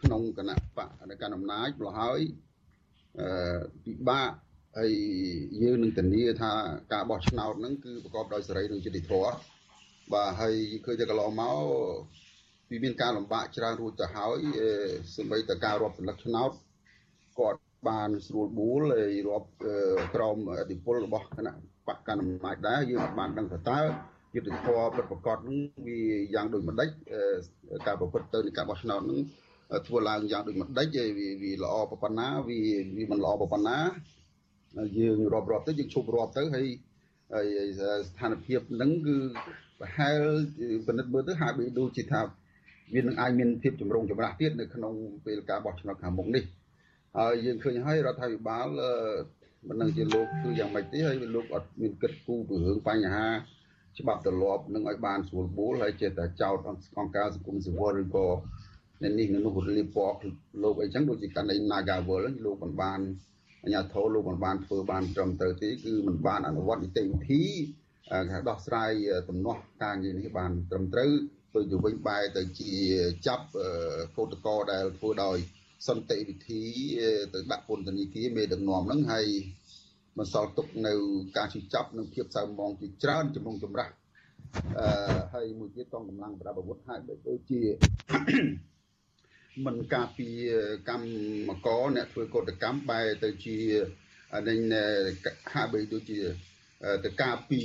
[0.02, 2.20] ក្នុងគណៈបកនៃការអំណាចម្ល៉េះហើយ
[3.18, 4.30] អឺពិបាក
[4.78, 4.92] ហើយ
[5.62, 6.52] យើងនឹងធានាថា
[6.92, 9.36] ការបោះឆ្នោតហ្នឹងគឺប្រកបដោយសេរីនិងយុត្តិធម៌
[10.12, 10.54] បាទហើយ
[10.86, 11.58] ឃើញតែកន្លងមក
[12.70, 14.38] វាមានការលំបាកច្រើនរួចទៅហើយ
[15.16, 16.50] សម្បីតែការរាប់ពលិកឆ្នោត
[17.38, 19.48] គាត់បានស្រួលបួលហើយរាប់
[20.14, 21.54] ក្រមអធិបុលរបស់គណៈ
[21.86, 23.80] បកកណ្ដាលអំណាចដែរយើងអាចបានដឹងថាតើ
[24.34, 25.56] យុទ្ធធម៌ពិតប្រកបនឹង
[25.86, 26.00] វា
[26.34, 26.88] យ៉ាងដូចម្ដេច
[27.86, 29.20] ការប្រព្រឹត្តទៅនៃការបោះឆ្នោតនឹង
[29.86, 30.86] ធ្វើឡើងយ៉ាងដូចម្ដេច
[31.18, 32.58] វាវាល្អប៉ុណ្ណាវា
[32.96, 33.78] វាមិនល្អប៉ុណ្ណា
[34.98, 36.66] យើងរាប់រាប់ទៅយើងឈប់រាប់ទៅហើយ
[37.34, 37.46] ហើយ
[38.08, 39.16] ស្ថានភាពហ្នឹងគឺ
[39.80, 40.20] ប្រហែល
[40.86, 42.20] ពិនិត្យមើលទៅហាក់បីដូចជាថា
[42.94, 44.94] វានឹងអាចមានភាពចម្រុងចម្រាស់ទៀតនៅក្នុង
[45.26, 46.44] ពេលការបោះឆ្នោតខាងមុខនេះ
[47.18, 48.66] ហើយយើងឃើញហើយរដ្ឋាភិបាល
[49.68, 53.26] មិនដឹងជាលោកគឺយ៉ាងម៉េចទេហើយលោកអត់មានគិតគូរពីរឿងបញ្ហា
[53.98, 56.58] ច្បាប់ទម្លាប់នឹងឲ្យបានស្រួលបួលហើយចេះតែចោត
[56.98, 58.26] អង្គការសង្គមស៊ីវិលឬក៏
[59.02, 60.18] នៅនេះនៅនោះរៀបពណ៌
[60.62, 63.00] លោកអីចឹងដូចជាករណី Nagawal លោកមិនបាន
[63.64, 67.42] អាញាធរលោកមិនបានធ្វើបានត្រឹមត្រូវទេគឺមិនបានអនុវត្តនីតិវិធី
[68.10, 68.92] គេដោះស្រាយ
[69.28, 71.10] ដំណោះការងារនេះបានត្រឹមត្រូវ
[71.54, 72.72] ទៅទៅវិញបែរទៅជា
[73.26, 73.46] ចាប់
[74.16, 75.36] កោតកោដែលធ្វើដោយ
[75.88, 76.62] សន្តិវិធី
[77.34, 79.26] ទៅដាក់ពន្ធនាគារមេដឹកនាំហ្នឹងហើយ
[80.18, 80.92] បន្សល់ទុកនៅ
[81.36, 83.94] ការជិះចាប់និងភាពសៅមងជាច្រើនជំងឺចម្រាស់
[84.78, 84.86] អឺ
[85.32, 87.60] ហើយមួយទៀតកងកម្លាំងប្រដាប់អាវុធហើយដូចជា
[89.66, 90.28] មិនការពី
[90.88, 93.58] កម្មករអ្នកធ្វើកតកម្មបែរទៅជា
[94.48, 94.60] នឹង
[95.52, 96.18] ហាក់បីដូចជា
[97.04, 97.60] ទៅការពី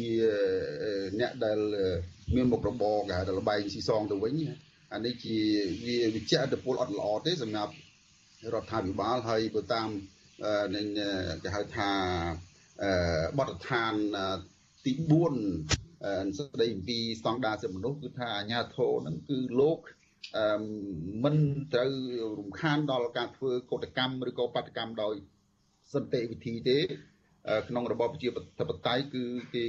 [1.20, 1.60] អ្នកដែល
[2.36, 4.34] មានមុខរបរគេហៅថាលបែងស៊ីសងទៅវិញ
[4.93, 5.38] អានេះជា
[5.86, 7.74] វាវិជ្ជាអត្តពលអត់ល្អទេសម្រាប់
[8.54, 9.89] រដ្ឋាភិបាលហើយបើតាម
[10.76, 10.88] នឹង
[11.44, 11.91] គេហៅថា
[13.38, 13.94] បទដ្ឋាន
[14.86, 14.94] ទី
[15.62, 19.78] 4ស្ដីពីស្តង់ដារសិទ្ធិមនុស្សគឺថាអាញាធរហ្នឹងគឺលោក
[21.24, 21.36] មិន
[21.74, 21.94] ត្រូវ
[22.39, 25.16] រំខានដល់ការធ្វើកតកម្មឬក៏បាតកម្មដោយ
[25.94, 26.80] សន្តិវិធីទេ
[27.70, 28.30] ក្នុងរបបប្រជា
[28.60, 29.24] ធិបតេយ្យគឺ
[29.56, 29.66] គេ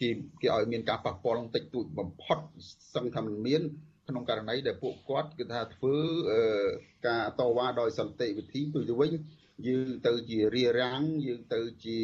[0.00, 0.08] គេ
[0.42, 2.38] គេឲ្យមានការប៉ះពាល់តិចតួចបំផុត
[2.94, 3.62] សឹងថាមិនមាន
[4.08, 5.96] ក្នុងករណីដែលពួកគាត់គឺថាធ្វើ
[7.08, 9.12] ការតវ៉ាដោយសន្តិវិធីទៅវិញ
[9.66, 11.98] យើងទៅជារារាំងយើងទៅជា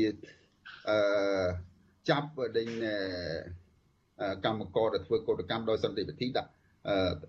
[0.89, 1.49] អឺ
[2.09, 2.29] ចាប់
[2.59, 2.69] ដេញ
[4.45, 6.51] កម្មករដែលធ្វើកោតកម្មដោយសន្តិវិធីដាក់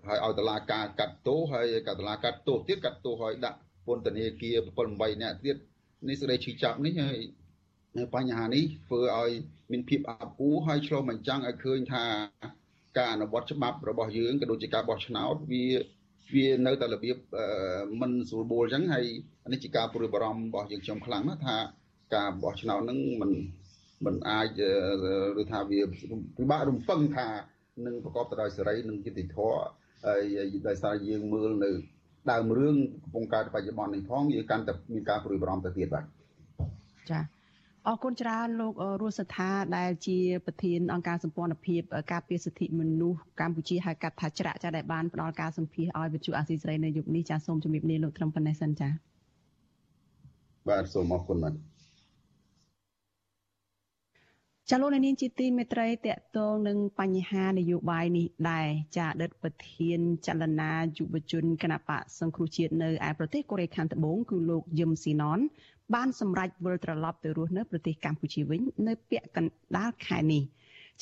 [0.08, 5.56] ហើយឲ្យតឡាការកាត់ទោសហើយកាត់តឡាកាត់ទោសទៀតកាត់ទោសឲ្យដាក់ពន្ធនាគារ7 8នាក់ទៀត
[6.08, 7.18] នេះសេចក្តីឈឺចាប់នេះហើយ
[8.14, 9.30] បញ្ហានេះធ្វើឲ្យ
[9.72, 12.04] មានភាពអាប់អួរហើយឆ្លុះបញ្ចាំងឲ្យឃើញថា
[12.98, 15.64] ការអនុវត្តច្បាប់របស់យើងក៏ដូចជាការបោះឆ្នោតវា
[16.34, 17.16] វានៅតែរបៀប
[18.00, 19.06] មិនស្រួលបួលអញ្ចឹងហើយ
[19.52, 21.56] នេះជាការព្រួយបារម្ភរបស់យើងខ្ញុំខ្លាំងណាស់ថា
[22.14, 23.30] ការបោះឆ្នោតហ្នឹងមិន
[24.06, 24.60] មិនអាច
[25.40, 25.80] ឬថាវា
[26.36, 27.28] ពិបាករំពឹងថា
[27.86, 29.60] នឹងប្រកបទៅដោយសេរីនិងយុត្តិធម៌
[30.06, 31.70] ហើយដោយសារយើងមើលនៅ
[32.30, 36.04] ដើមរឿងកំពុងកើតបច្ចុប្បន្ននេះផងយើងកាន់តែមានការព្រួយបារម្ភទៅទៀតបាទ
[37.10, 37.37] ចា៎
[37.88, 41.82] អរគុណច្រើនលោករស់សថា ដែលជាប្រធានអង្គការសម្ព័ន្ធភាព
[42.12, 48.88] ការពារសិទ្ធិមនុស្សកម្ពុជាហៅកាត់ថាច្រាក់ចាដែលបានផ្ដល់ការសម្ភាសឲ្យវិទ្យុអាស៊ីសេរីនៅយុគនេះចាសូមជម្រាបលាលោកត្រឹមប៉ុណ្ណេះសិនចា
[50.68, 51.54] បាទសូមអរគុណបាទ
[54.70, 65.40] ចាលោកនាងជាទីមេត្រីតកតងនឹងបញ្ហានយោបាយនេះដែរចាអតីតប្រធានចលនាយុវជនគណបកសង្គ្រោះជាតិនៅឯប្រទេសកូរ៉េខាងត្បូងគឺលោកយឹមស៊ីណន
[65.94, 70.42] បានសម្រេចវិលត្រឡប់ទៅរស់នៅប្រទេសកម្ពុជាវិញ នៅពាក់កណ្ដាលខែនេះ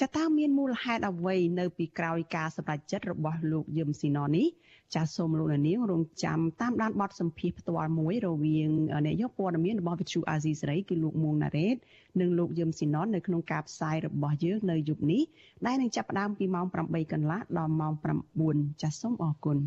[0.01, 4.47] ចាតើមានមូលហេតុអ្វីនៅពីក្រោយការសម្រេចចិត្តរបស់លោកយឹមស៊ីណននេះ
[4.95, 8.71] ចាសសូមលោកនាងរងចាំតាមដានបទសម្ភាសផ្ទាល់មួយរវាង
[9.07, 11.77] នាយកព័ត៌មានរបស់វិទ្យុអាស៊ីសេរីគឺលោកមួងណារ៉េត
[12.21, 15.23] និងលោកយឹមស៊ីណននៅក្នុងការផ្សាយរបស់យើងនៅយប់នេះ
[15.67, 17.93] ដែលនឹងចាប់ផ្ដើមពីម៉ោង8កន្លះដល់ម៉ោង
[18.37, 19.59] 9ចាសសូមអរគុណ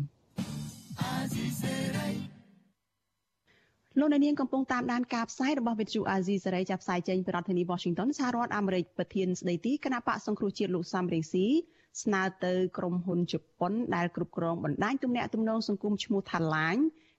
[1.00, 2.39] អាស៊ីសេរី
[3.98, 11.46] លោកអ្នកនាងកំពុងតាមដានការផ្សាយរបស់វិទ្យុអាស៊ីសេរីចាប់ផ្សាយចេញពីរដ្ឋធានី Washington សហរដ្ឋអាមេរិកប្រធានស្ដីទីគណៈបកសង្គ្រោះជាតិលោកសំរងស៊ី
[12.02, 16.76] ស្នើទៅក្រុមហ៊ុនជប៉ុនដែលគ្រប់គ្រងបណ្ដាញទំនាក់ទំនងសង្គមឈ្មោះថាឡាញ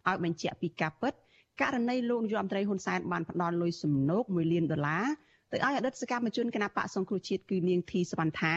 [0.07, 1.13] ឲ្យបញ្ជាក់ពីការពិត
[1.61, 5.05] ករណីលោកនាយរដ្ឋមន្ត្រីហ៊ុនសែនបានផ្ដល់លុយសំណូក1លានដុល្លារ
[5.51, 8.55] ទៅឲ្យអតីតសកម្មជនគណៈបកសង្គ្រោះជាតិគឺនាងធីសវណ្ណថា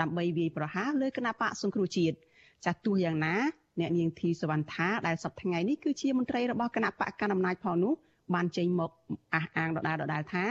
[0.00, 2.16] ដើម្បីវាយប្រហារលើគណៈបកសង្គ្រោះជាតិ
[2.64, 3.36] ចាស់ទោះយ៉ាងណា
[3.80, 7.94] អ្នកនាងធីសវណ្ណថាដែលសប្តាហ៍ថ្ងៃនេះគឺជាមន្ត្រីរបស់គណៈបកកណ្ដាលអំណាចផងនោះ
[8.34, 8.90] បានចេញមក
[9.34, 10.46] អះអាងដដែលដដែលថា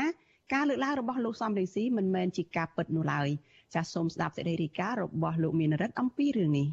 [0.53, 3.27] ការលើកឡើងរបស់លោកសំរងស៊ីមិនមែនជាការពិតនោះឡើយ
[3.73, 6.67] ចាសសូមស្ដាប់សេចក្តីរាយការណ៍របស់លោកមានរិទ្ធអំពីរឿងនេះ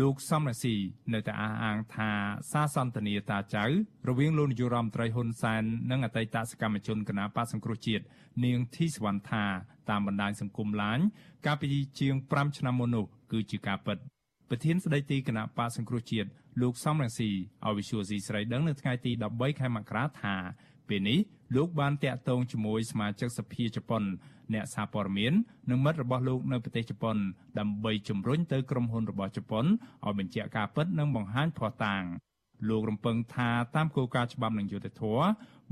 [0.00, 0.74] លោកសំរងស៊ី
[1.14, 2.10] នៅតែអះអាងថា
[2.52, 3.64] សារសន្ទនាតាចៅ
[4.08, 8.04] រវាងលោកនាយរដ្ឋមន្ត្រីហ៊ុនសែននិងអតីតសកម្មជនគណបកសង្គ្រោះជាតិ
[8.44, 9.44] នាងធីសវណ្ណថា
[9.90, 10.98] តាមបណ្ដាញសង្គមឡាញ
[11.46, 11.68] កាលពី
[12.00, 13.98] ជាង5ឆ្នាំមុននោះគឺជាការពិត
[14.52, 16.28] ប្រធានស្ដីទីគណៈបកសង្គ្រោះជាតិ
[16.62, 17.30] លោកសំរងស៊ី
[17.66, 20.34] ឲ្យវិសុយស៊ីស្រីដឹងនៅថ្ងៃទី13ខែមករាថា
[20.88, 21.18] ពេលនេះ
[21.56, 24.02] លោកបានតាក់ទងជាមួយសមាជិកសភាជប៉ុន
[24.54, 25.32] អ្នកសារព័ត៌មាន
[25.70, 27.16] និងមិត្តរបស់លោកនៅប្រទេសជប៉ុន
[27.58, 32.02] ដើម្បីជំរុញទៅក្រុមហ៊ុនរបស់ជប៉ុនឲ្យបញ្ជាក់ការពិតនិងបង្ហាញភស្តុតាង
[32.68, 35.24] លោករំពឹងថាតាមគោលការណ៍ច្បាប់និងយុត្តិធម៌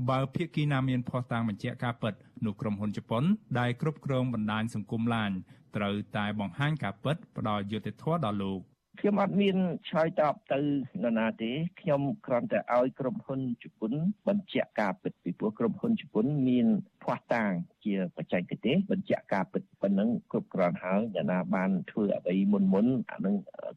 [0.09, 2.13] បើភាគីណាមានភស្តុតាងបញ្ជាក់ការពិត
[2.45, 3.23] នោះក្រុមហ៊ុនជប៉ុន
[3.59, 5.31] ដែលគ្រប់គ្រងបណ្ដាញសង្គមឡាញ
[5.75, 8.61] ត្រូវតែបង្ហាញការពិតផ្ដល់យុត្តិធម៌ដល់លោក
[8.97, 9.57] ខ្ញុំអត់មាន
[9.89, 10.59] ឆ្លើយតបទៅ
[11.03, 13.93] នរណាទេខ្ញុំគ្រាន់តែឲ្យក្រុមហ៊ុនជប៉ុន
[14.27, 16.67] បញ្ជាក់ការពិតពីព្រោះក្រុមហ៊ុនជប៉ុនមាន
[17.03, 17.51] ភ័ស្តុតាង
[17.85, 23.35] ជាបច្ចេកទេសបញ្ជាក់ការពិតប៉ុណ្ណឹងគ្រប់គ្រាន់ហើយយ៉ាងណាបានធ្វើអ្វីមុនមុនអានឹង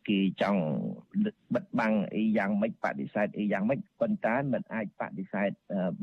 [0.08, 0.62] គេចង់
[1.54, 5.50] បិទបាំងអីយ៉ាងម៉េចបដិសេធអីយ៉ាងម៉េចប៉ុន្តែมันអាចបដិសេធ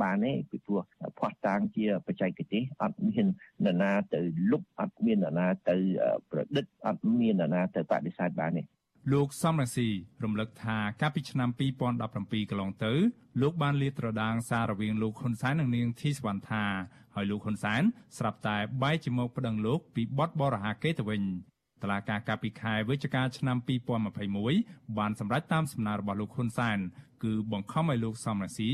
[0.01, 0.81] បានទេពីព្រោះ
[1.19, 3.27] ភ័ស្តុតាងជាបច្ចេកទេសអត់មាន
[3.65, 4.19] នរណាទៅ
[4.51, 5.75] លុបអត់មាននរណាទៅ
[6.31, 8.63] ប្រឌិតអត់មាននរណាទៅបដិសេធបានទេ
[9.13, 9.87] លោកសំរងស៊ី
[10.23, 11.49] រំលឹកថាកាលពីឆ្នាំ
[11.99, 12.93] 2017កន្លងទៅ
[13.41, 16.63] លោកបានលាតត្រដាងសាររវាងលោកហ៊ុនសែននិងនាងធីសវណ្ណថា
[17.15, 17.81] ហើយលោកហ៊ុនសែន
[18.17, 21.21] ស្រាប់តែបែរជាមកប្តឹងលោកពីបទបរហាកេរទៅវិញ
[21.81, 23.57] តឡាការកាលពីខែវិច្ឆិកាឆ្នាំ
[24.27, 26.77] 2021បានសម្រេចតាមសំណើរបស់លោកហ៊ុនសែន
[27.23, 28.69] គឺបង្ខំឲ្យលោកសំរងស៊ី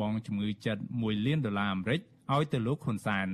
[0.00, 2.00] បង់ជំងឺចិត្ត1លានដុល្លារអាមេរិក
[2.32, 3.28] ឲ្យទៅលោកហ៊ុនសែន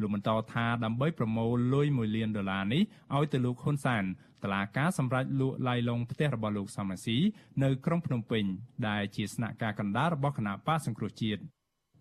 [0.00, 2.82] លោកបន្តថាដើម្បីប្រមូលលុយ1លានដុល្លារនេះ
[3.14, 4.04] ឲ្យទៅលោកហ៊ុនសែន
[4.44, 7.18] តឡាការសម្រាប់លក់ឡាយឡុងផ្ទះរបស់លោកសំរាស៊ី
[7.62, 8.44] នៅក្រុងភ្នំពេញ
[8.88, 11.42] ដែលជាស្នាក់ការកណ្ដាលរបស់គណៈបកសង្គ្រោះជាតិ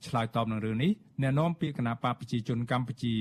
[0.07, 3.15] ឆ្លើយតបនឹងរឿងនេះអ្នកនាំពាក្យគណៈបកប្រជាជនកម្ពុជា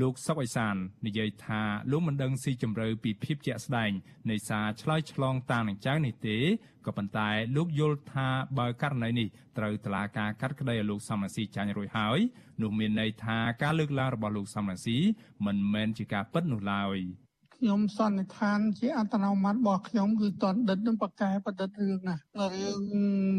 [0.00, 3.90] លោកសុកអេសាននិយាយថាលោកមិនដឹងស៊ីជម្រៅពីភាពជាក់ស្ដែង
[4.30, 6.38] នៃសារឆ្លើយឆ្លងតាមនឹងចៅនេះទេ
[6.86, 12.18] ក៏ប៉ុន្តែលោកយល់ថាបើករណីនេះត្រូវតឡាការកាត់ក្តីឲ្យលោកសំរាស៊ីចាញ់រួចហើយ
[12.62, 14.98] នោះមានន័យថាការលើកឡើងរបស់លោកសំរាស៊ី
[15.46, 16.98] មិនមែនជាការពិតនោះឡើយ។
[17.64, 22.16] ខ្ញុំសន្និដ្ឋានជាអត្តនោម័តរបស់ខ្ញុំគឺតនដិតនឹងបកកែបដិតរឿងណា
[22.54, 22.80] រឿង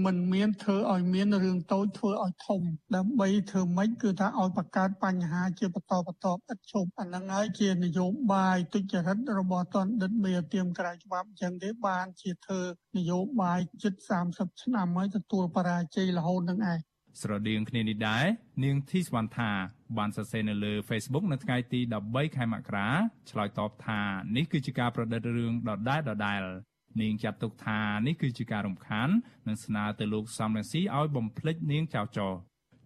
[0.05, 2.61] មិនមានធ្វើឲ្យមានរឿងតូចធ្វើឲ្យធំ
[2.95, 12.61] ដើម្បីធ្វើម៉េចគឺថាឲ្យបង្កើតបញ្ហាជាបន្តបន្តឥតឈប់អាហ្នឹងហើយជានយោបាយទុច្ចរិតរបស់តនដិតមេទៀមក្រៅច្បាប់អញ្ចឹងទេបានជាធ្វើ
[12.97, 13.93] នយោបាយជិត
[14.27, 16.79] 30ឆ្នាំហើយទទួលបរាជ័យរហូតនឹងឯង
[17.21, 18.25] ស្រដៀងគ្នានេះដែរ
[18.63, 19.51] នាងធីស្វណ្ណថា
[19.97, 22.89] បានសរសេរនៅលើ Facebook នៅថ្ងៃទី13ខែមករា
[23.31, 23.99] ឆ្លើយតបថា
[24.35, 26.41] នេះគឺជាការប្រឌិតរឿងដដែលដដែល
[27.01, 29.09] នាងចាត់ទុកថានេះគឺជាការរំខាន
[29.47, 32.29] និងស្នើទៅលោកសំរងស៊ីឲ្យបំភ្លេចនាងចៅចោ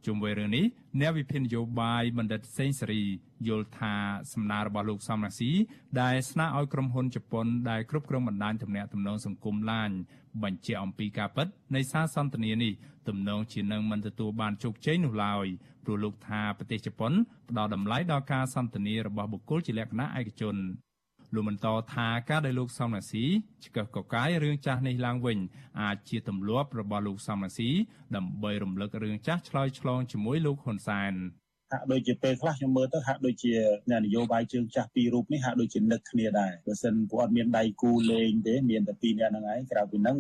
[0.06, 0.66] ជុំវិញរឿងនេះ
[1.00, 3.04] អ្នកវិភាគនយោបាយបណ្ឌិតសេងសេរី
[3.48, 3.94] យល់ថា
[4.34, 5.52] សំណើរបស់លោកសំរាស៊ី
[6.02, 9.90] ដែលស្នើឲ្យក្រុមហ៊ុនជប៉ុនដែលគ្រប់គ្រងបណ្ដាញទំនាក់ទំនងសង្គមឡាញ
[10.44, 12.74] បញ្ជាក់អំពីការពិតនៃសារសន្ទនានេះ
[13.08, 15.46] ទំនងជានឹងមិនទទួលបានជោគជ័យនោះឡើយ
[15.84, 17.14] ព្រោះលោកថាប្រទេសជប៉ុន
[17.50, 20.56] ផ្ដល់តម្លៃដល់ការសន្ទនារបស់បុគ្គលជាលក្ខណៈឯកជន
[21.34, 23.26] លោកបន្តថាការដែលលោកសំរាស៊ី
[23.66, 25.38] ឆ្កឹះកកាយរឿងចាស់នេះឡើងវិញ
[25.82, 27.70] អាចជាទម្លាប់របស់លោកសំរាស៊ី
[28.16, 31.14] ដើម្បីរំលឹករឿងចាស់ឆ្លើយឆ្លងជាមួយលោកហ៊ុនសែន
[31.72, 33.54] ហាក់ដូចជាពេលខ្លះខ្ញុំមើលទៅហាក់ដូចជា
[33.90, 40.18] អ្នកនយោបាយជើងចាស់ពីររូបនេះហាក់ដូចជានឹកគ្នាដែរបើសិនពួកអត់មានដៃគូលេងទេមានតែពីរនាក់ហ្នឹងឯងក្រៅពីហ្នឹង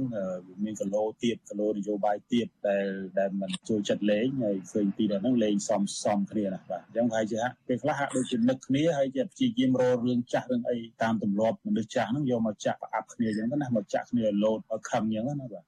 [0.63, 2.85] មានកលោទៀបកលោនយោបាយទៀបដែល
[3.19, 15.65] ដែលមិនចូលចិត្តលេងហើយឃើញពីរនាក់ហ្នឹងលេងសំសំគ្នាណាបាទអញ្ចឹងហើយជាហាក់ពេលខ្លះហាក់ដូចជានឹកគ្នាហើយជាព្យាយាមរករឿងចាស់រឿងអីតាមទម្លាប់មនុស្សចាស់ហ្នឹងយកមកចាក់ប្រអាប់គ្នាអញ្ចឹងណាមកចាក់គ្នាលោតឲ្យខឹងអញ្ចឹងណាបាទ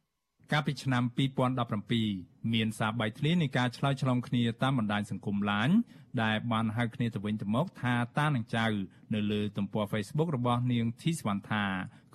[0.54, 1.04] កាលពីឆ្នាំ
[1.78, 5.70] 2017មានសារបែកធ្លាយនៃការឆ្លើយឆ្លងគ្នាតាមបណ្ដាញសង្គមឡាញ
[6.24, 8.66] ដែលបានហៅគ្នាទៅវិញទៅមកថាតានឹងចៅ
[9.14, 11.64] នៅលើទំព័រ Facebook របស់នាងធីសវណ្ណថា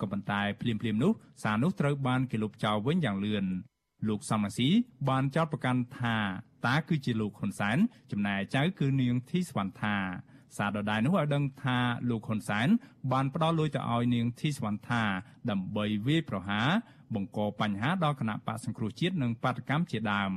[0.01, 1.11] ក៏ប៉ុន្តែភ្លាមៗនោះ
[1.43, 3.45] សារនោះត្រូវបានគេលុបចោលវិញយ៉ាងលឿន
[4.07, 4.69] លោកសំរាស៊ី
[5.09, 6.17] បានចោទប្រកាន់ថា
[6.67, 7.77] តាគឺជាលោកហ៊ុនសែន
[8.11, 9.97] ចំណែកចៅគឺនាងធីសវណ្ណថា
[10.57, 11.77] សារដដែលនោះឲ្យដឹងថា
[12.09, 12.67] លោកហ៊ុនសែន
[13.11, 15.03] បានផ្ដល់លុយទៅឲ្យនាងធីសវណ្ណថា
[15.49, 16.67] ដើម្បីវាយប្រហារ
[17.15, 20.31] បង្កបញ្ហាដល់គណៈបកសង្គ្រោះជាតិនិងបាតកម្មជាដើម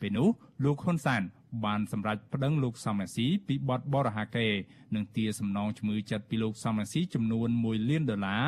[0.00, 0.28] ពេលនោះ
[0.64, 1.22] លោកហ៊ុនសែន
[1.64, 4.48] បានសម្រេចប្តឹងលោកសំរាសីពីបទបរហាកេ
[4.94, 8.46] និងទារសំណងជំងឺចិត្តពីលោកសំរាសីចំនួន1លានដុល្លារ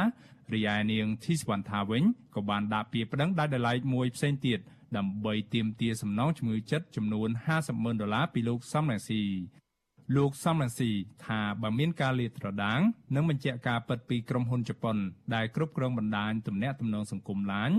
[0.54, 2.02] រីឯនាងធីសវណ្ថាវិញ
[2.34, 4.58] ក៏បានដាក់ពាក្យប្តឹងដោយដលៃមួយផ្សេងទៀត
[4.96, 9.22] ដើម្បីទាមទារសំណងជំងឺចិត្តចំនួន50ម៉ឺនដុល្លារពីលោកសំរាសី
[10.16, 10.90] លោកសំរងស៊ី
[11.24, 12.80] ថាបើមានការលាតត្រដាង
[13.14, 14.96] និងបញ្ជាក់ការពិតពីក្រុមហ៊ុនជប៉ុន
[15.34, 17.70] ដែលគ្រប់គ្រងបណ្ដាញទំនាក់ទំនងសង្គមឡាញ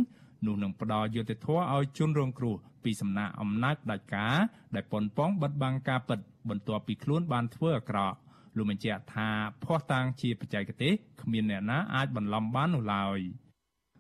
[0.46, 4.36] នោះនឹងផ្ដល់យុត្តិធម៌ឲ្យជនរងគ្រោះពីសំណាក់អំណាចផ្ដាច់ការ
[4.76, 6.20] ដែលប៉ុនប៉ងបិទបាំងការពិត
[6.50, 8.18] បន្ទាប់ពីខ្លួនបានធ្វើអាក្រក់
[8.58, 9.30] លោកបញ្ជាក់ថា
[9.64, 13.20] ភ័ស្តុតាងជាបច្ចេកទេសគ្មានអ្នកណាអាចបន្លំបាននោះឡើយ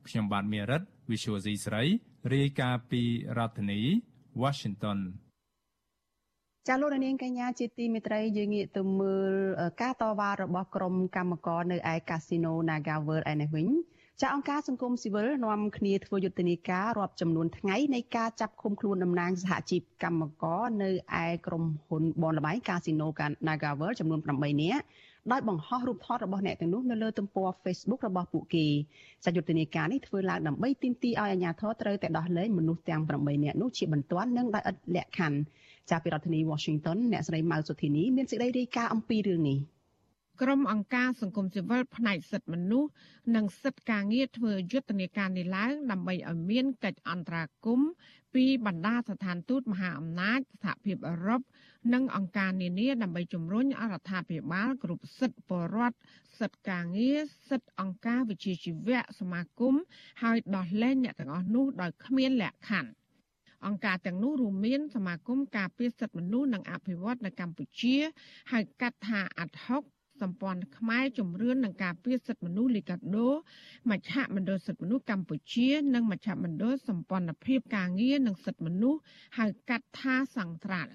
[0.07, 1.83] ខ្ញុំបាទមេរិត Visual C ស្រី
[2.33, 3.01] រាយការណ៍ពី
[3.37, 3.81] រដ្ឋធានី
[4.41, 4.99] Washington
[6.69, 9.33] ចាលោកនាងកញ្ញាជាទីមេត្រីយើងងាកទៅមើល
[9.81, 13.67] ការតវ៉ារបស់ក្រុមកម្មករនៅឯកាស៊ីណូ Naga World ឯនេះវិញ
[14.21, 20.89] ចាអង្គការសង្គមស៊ីវិលនាំគ្នាធ្វើយុទ្ធនាការរាប់ចំនួនថ្ងៃនៃការចាប់ឃុំខ្លួនតំណាងសហជីពកម្មករនៅ
[21.23, 23.07] ឯក្រុមហ៊ុនបនលបៃកាស៊ីណូ
[23.47, 24.83] Naga World ចំនួន8នាក់
[25.31, 28.65] ដោយបង្ហោះរូបថតរបស់អ្នកទាំងនោះនៅលើទំព័រ Facebook របស់ពួកគេ
[29.25, 35.39] ចាយុទ្ធនាការនេះធ្វើឡើងដើម្បីទាមទារឲ្យអាជ្ញាធរត្រូវតែដោះលែងមនុស្សទាំង8នាក់នោះជាបន្ទាន់និងដោយឥតលក្ខខណ្ឌ
[35.89, 39.59] ចាប់ពីរដ្ឋធានី Washington អ្នកស្រីម៉ៅសុធីនីមានសេចក្តីរាយការណ៍អំពីរឿងនេះ
[40.41, 42.89] ក្រុមអង្គការសង្គមស៊ីវិលផ្នែកសិទ្ធិមនុស្ស
[43.35, 47.89] និងសិទ្ធិការងារធ្វើយុទ្ធនាការនេះឡើងដើម្បីឲ្យមានកិច្ចអន្តរាគមន៍
[48.35, 51.41] ពីបណ្ដាស្ថានទូតមហាអំណាចសហភាពអឺរ៉ុប
[51.93, 55.97] និងអង្គការនានាដើម្បីជំរុញអរដ្ឋាភិបាលគ្រប់សិទ្ធិពលរដ្ឋ
[56.39, 57.19] សិទ្ធិការងារ
[57.49, 59.75] សិទ្ធិអង្គការវិជាជីវៈសមាគម
[60.21, 62.91] ហើយដោះលែងអ្នកទាំងអស់នោះដោយគ្មានលក្ខខណ្ឌ
[63.65, 67.95] អង្គការទាំងនោះរួមមានសមាគមការពារសិទ្ធិមនុស្សនិងអភិវឌ្ឍនៅកម្ពុជា
[68.51, 69.83] ហៅកាត់ថាអាត់ហុក
[70.21, 73.29] សម្ព័ន្ធខ្មែរជំរឿននឹងការពារសិទ្ធិមនុស្សលីកាដូ
[73.89, 78.99] មជ្ឈមណ្ឌលសិទ្ធិមនុស្សកម្ពុជា និងមជ្ឈមណ្ឌលសម្ព័ន្ធភាពការងារនិងសិទ្ធិមនុស្ស
[79.37, 80.93] ហៅកាត់ថាសង្ត្រាល់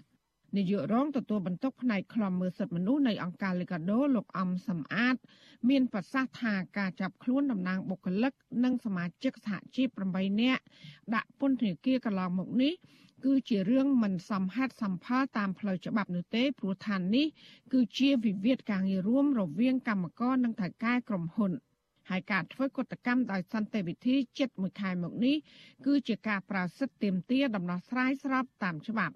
[0.57, 5.17] នាយករងទទួលបន្ទុកផ្នែកខ្លំមើលសិទ្ធិមនុស្សនៃអង្គការលីកាដូលោកអំសំអាត
[5.69, 8.33] មានប្រសាសន៍ថាការចាប់ខ្លួនតំណាងបុគ្គលិក
[8.65, 10.63] និងសមាជិកសហជីព8នាក់
[11.15, 12.73] ដាក់ពន្ធនាគារកន្លងមកនេះ
[13.25, 17.27] គឺជារឿងមិនសមហេតុសមផលតាមផ្លូវច្បាប់នោះទេព្រោះឋាននេះ
[17.73, 21.53] គឺជាវិវាទការងាររួមរវាងកម្មករនិងថៅកែក្រុមហ៊ុន
[22.11, 25.37] ហើយការធ្វើកតកម្មដោយសន្តិវិធីជិតមួយខែមកនេះ
[25.87, 29.15] គឺជាការប្រើសិទ្ធិទាមទារដំណោះស្រាយស្របតាមច្បាប់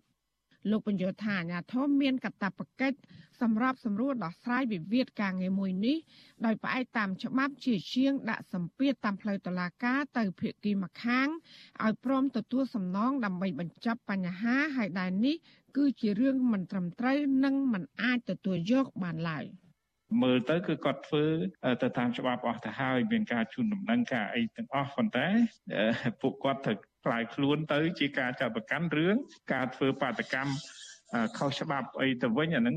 [0.70, 2.98] លោកបញ្យល់ថាអាញាធមមានកាតព្វកិច្ច
[3.40, 5.96] សម្រាប់សម្រួលដោះស្រាយវិវាទការងារមួយនេះ
[6.44, 11.28] ដោយផ្អែកតាមច្បាប់ជាជាងដាក់សម្ពាធតាមផ្លូវតុលាការទៅភាគីម្ខាង
[11.84, 15.36] ឲ្យព្រមទទួលសំណងដើម្បីបញ្ចប់បញ្ហាហើយដែលនេះ
[15.76, 19.46] គឺជារឿងមិនត្រឹមត្រូវនិងមិនអាចទទួលយកបានឡើយ។
[20.22, 21.24] មើលទៅគឺគាត់ធ្វើ
[21.82, 25.26] ទៅតាមច្បាប់អស់ទៅហើយមានការជូនដំណឹងការអីទាំងអស់ប៉ុន្តែ
[26.20, 29.16] ពួកគាត់ត្រូវ ខ្លាយខ្លួនទៅជាការចាត់ប្រកាន់រឿង
[29.52, 30.52] ការធ្វើបាតកម្ម
[31.38, 32.76] ខុសច្បាប់អីទៅវិញអានឹង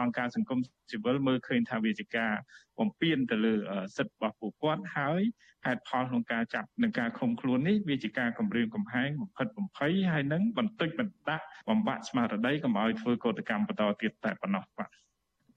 [0.00, 0.58] អង្គការសង្គម
[0.90, 2.32] ស៊ីវិលមើលឃើញថាវាជាការ
[2.78, 3.54] បំពានទៅលើ
[3.96, 5.22] សិទ្ធិរបស់ពួកគាត់ហើយ
[5.66, 14.90] ហេតុផលក្នុងការចាប់និងការឃុំខ្លួននេះវាជាការគម្រាមកំហែងបំផិតបំភ័យហើយនឹងបន្តិចបន្តដាក់បំបាក់ស្មារតីកុំឲ្យធ្វើកោតកម្មបន្តទៀតតែប៉ុណ្ណោះបាទ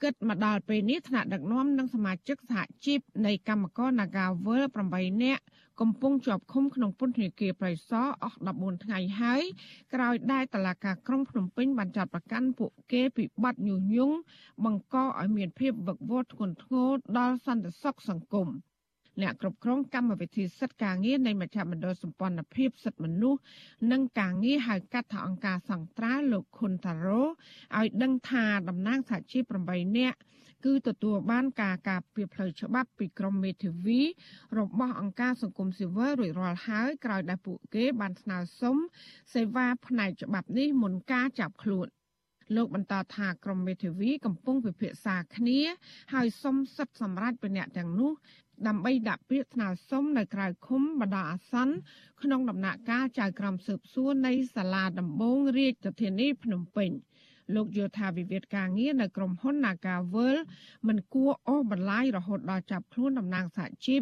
[0.03, 5.43] គិតមកដល់ពេលនេះថ្នាក់ដឹកនាំនិងសមាជិកសហជីពនៃកម្មករ Nagawal 8នាក់
[5.81, 9.41] កំពុងជាប់ឃុំក្នុងពន្ធនាគារប្រៃសណអស់14ថ្ងៃហើយ
[9.93, 14.15] ក្រោយដែលតឡាការក្រុងភ្នំពេញបានចាត់ប្រកាន់ពួកគេពីបទញុះញង់
[14.65, 18.49] បង្កឲ្យមានភាពវឹកវរធ្ងន់ធ្ងរដល់សន្តិសុខសង្គម
[19.21, 23.41] អ្នកគ្រប់គ្រងកម្មវិធីសិទ្ធិការងារនៃមជ្ឈមណ្ឌលសម្ព័ន្ធភាពសិទ្ធិមនុស្ស
[23.91, 30.17] និងការងារហៅកាត់ថាអង្គការសង្ត្រាលោកខុនតារ៉ូឲ្យដឹងថាតំណាងសហជីព8នាក់
[30.65, 34.01] គឺទទួលបានការការពារផ្លូវច្បាប់ពីក្រមមេធាវី
[34.59, 38.77] របស់អង្គការសង្គមស៊ីវិលរួចរាល់ហើយក្រោយដែលពួកគេបានស្នើសុំ
[39.33, 41.87] សេវាផ្នែកច្បាប់នេះមុនការចាប់ខ្លួន
[42.55, 45.59] លោកបន្តថាក្រមមេធាវីកំពុងពិភាក្សាគ្នា
[46.13, 48.11] ហើយសុំសិទ្ធិសម្រាប់ពីអ្នកទាំងនោះ
[48.67, 51.75] ដើម្បីដាក់ពាក្យស្នើសុំនៅក្រៅឃុំបណ្ដោះអាសន្ន
[52.21, 56.89] ក្នុងដំណាក់កាលចៅក្រមស៊ើបសួរនៃសាលាដំបងរាជធានីភ្នំពេញ
[57.55, 60.35] លោកយល់ថាវិវាទការងារនៅក្រុមហ៊ុន Nagavel
[60.87, 64.01] មិនគួរអូសបន្លាយរហូតដល់ចាប់ខ្លួនតំណាងសហជីព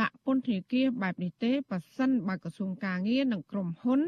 [0.00, 4.00] ដាក់ពន្ធនាគារបែបនេះទេប៉ះសិនបើក្រសួងការងារនិងក្រុមហ៊ុន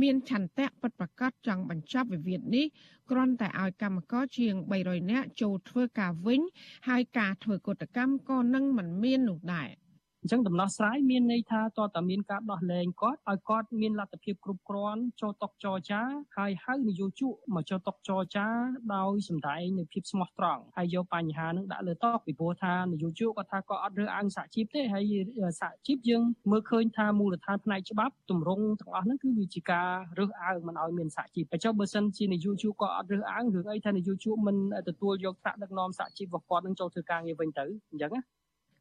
[0.00, 2.66] មានឆន្ទៈពិតប្រាកដចង់បញ្ចប់វិវាទនេះ
[3.10, 6.40] គ្រាន់តែឲ្យកម្មករជាង300នាក់ចូលធ្វើការវិញ
[6.88, 9.70] ហើយការធ្វើកតកម្មក៏នឹងមិនមាននោះដែរ។
[10.22, 16.00] អញ្ចឹងដំណោះស្រាយមានន័យថាតើតើមានការដោះលែងគាត់ឲ្យគាត់មានលទ្ធភាពគ្រប់គ្រាន់ចូលតុចរចា
[16.36, 18.46] ហើយហៅនយោជកមកចូលតុចរចា
[18.94, 25.14] ដោយសម្ដែងនៅភាពស្មោះត្រង់ហើយយកបញ្ហានឹងដាក់លើតុពីព្រោះថានយោជកគាត់ថាគាត់អត់រើសអើងសហជីពទេហើយ
[25.60, 29.88] សហជីពយើងមើលឃើញថាមូលដ្ឋានផ្នែកច្បាប់ទម្រង់ទាំងអស់ហ្នឹងគឺវាជាការ
[30.18, 34.56] រើសអើងមិនឲ្យមានសហជីពហើយចុះបើសិនជានយោជកគាត់អត់រើសអើងរឿងអីថានយោជកមិន
[34.88, 38.37] ទទួលយកថ្នាក់ដឹកនាំសហជីពរបស់គាត់នឹងចូលធ្វើការងារវិញទៅអញ្ចឹងណា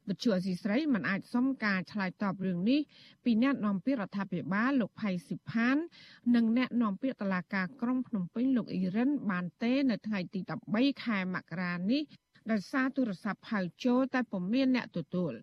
[0.10, 2.80] វិទ្យុអសីស្រីមិនអាចសុំការឆ្លើយតបរឿងនេះ
[3.24, 5.78] ពីអ្នកនាំពាក្យរដ្ឋាភិបាលលោកផៃស៊ីផាន
[6.36, 10.40] និងអ្នកនាំពាក្យតុលាការក្រុងភ្នំពេញលោកអ៊ីរិនបានទេនៅថ្ងៃទី
[10.72, 12.02] 13ខែមករានេះ
[12.52, 15.34] ដោយសារទូរស័ព្ទហៅចូលតែពុំមានអ្នកទទួល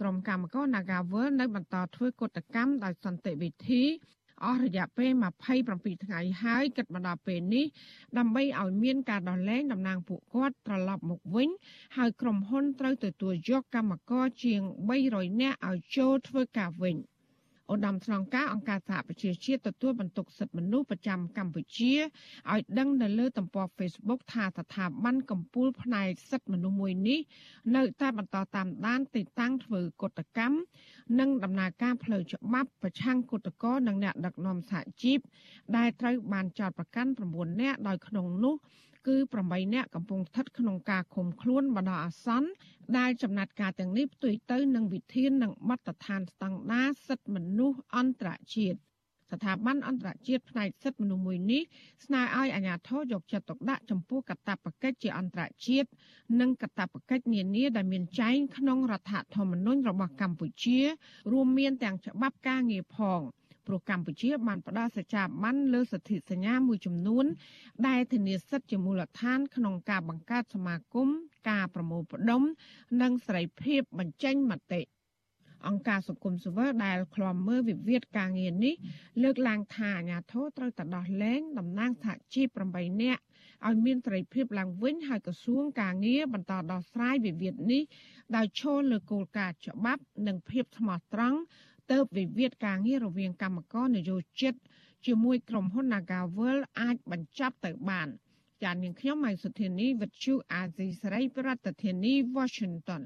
[0.00, 3.82] ក្រុមកម្មករ Nagawal នៅបន្តធ្វើកតកម្មដោយសន្តិវិធី
[4.44, 5.10] អស់រយៈពេល
[5.58, 7.66] 27ថ្ងៃហើយគិតមកដល់ពេលនេះ
[8.18, 11.48] ដើម្បីឲ្យមានការដោះលែងតំណាងពួកគាត់ត្រឡប់មកវិញ
[11.96, 14.60] ហើយក្រុមហ៊ុនត្រូវទទួលយកកម្មករជាង
[15.00, 16.96] 300នាក់ឲ្យចូលធ្វើការវិញ។
[17.72, 21.94] ឧត្តមស្នងការអង្គការសហប្រជាជាតិទទួលបន្ទុកសិទ្ធិមនុស្សប្រចាំកម្ពុជា
[22.52, 27.20] ឲ្យដឹងនៅលើទំព័រ Facebook ថាស្ថាប័នកម្ពុជាផ្នែកសិទ្ធិមនុស្សមួយនេះ
[27.76, 30.56] នៅតែបន្តតាមដានទីតាំងធ្វើកុតកម្ម
[31.18, 35.18] និងដំណើរការផ្លូវច្បាប់ប្រឆាំងគុតកោនិងអ្នកដឹកនាំសហជីព
[35.76, 38.54] ដែលត្រូវបានចោទប្រកាន់9នាក់ដោយក្នុងនោះ
[39.06, 42.48] គឺ8នាក់កំពុងស្ថិតក្នុងការឃុំខ្លួនបណ្ដោះអាសន្ន
[42.98, 48.78] ដែលចំណាត់ការទាំងនេះផ្ទុយទៅនឹងវិធាននិងបទដ្ឋានស្តង់ដារសិទ្ធិមនុស្សអន្តរជាតិ
[49.32, 51.62] ស្ថាប័នអន្តរជាតិផ្នែកសិទ្ធិមនុស្សមួយនេះ
[52.04, 55.88] ស្នើឲ្យអាជ្ញាធរយកចិត្តទុកដាក់ចំពោះកាតព្វកិច្ចជាអន្តរជាតិ
[56.40, 60.78] និងកាតព្វកិច្ចនានាដែលមានចែងក្នុងរដ្ឋធម្មនុញ្ញរបស់កម្ពុជា
[61.32, 63.20] រួមមានទាំងច្បាប់ការងារផង
[63.66, 67.24] ព្រោះកម្ពុជាបានផ្ដល់សេចក្ដីបានលើសិទ្ធិសញ្ញាមួយចំនួន
[67.88, 71.08] ដែលធានាសិទ្ធិជាមូលដ្ឋាន ក្នុងការបង្កើតសមាគម
[71.50, 72.42] ការប្រមូលផ្ដុំ
[73.02, 74.82] និងសេរីភាពបញ្ចេញមតិ
[75.66, 78.74] អង្គការសង្គមស៊ីវិលដែលឃ្លាំមើលវិវាទការងារនេះ
[79.22, 83.22] លើកឡើងថាអាញាធរត្រូវតែដោះលែងតំណាងសហជីព8នាក់
[83.66, 87.82] ឲ្យមានសេរីភាពឡើងវិញហើយក្រសួងការងារបន្តដោះស្រាយវិវាទនេះ
[88.36, 91.38] ដោយឈលលើគោលការណ៍ច្បាប់ និងភាពស្មោះត្រង់
[91.90, 94.54] ទៅវិវាទការងាររវាងកម្មករនយោជិត
[95.06, 98.08] ជាមួយក្រុមហ៊ុន Nagavel អាចបញ្ចប់ទៅបាន
[98.62, 103.02] ចាននាងខ្ញុំម៉ៃសុធានីវិទ្យុអាស៊ីសេរីប្រធានាធិបតី Washington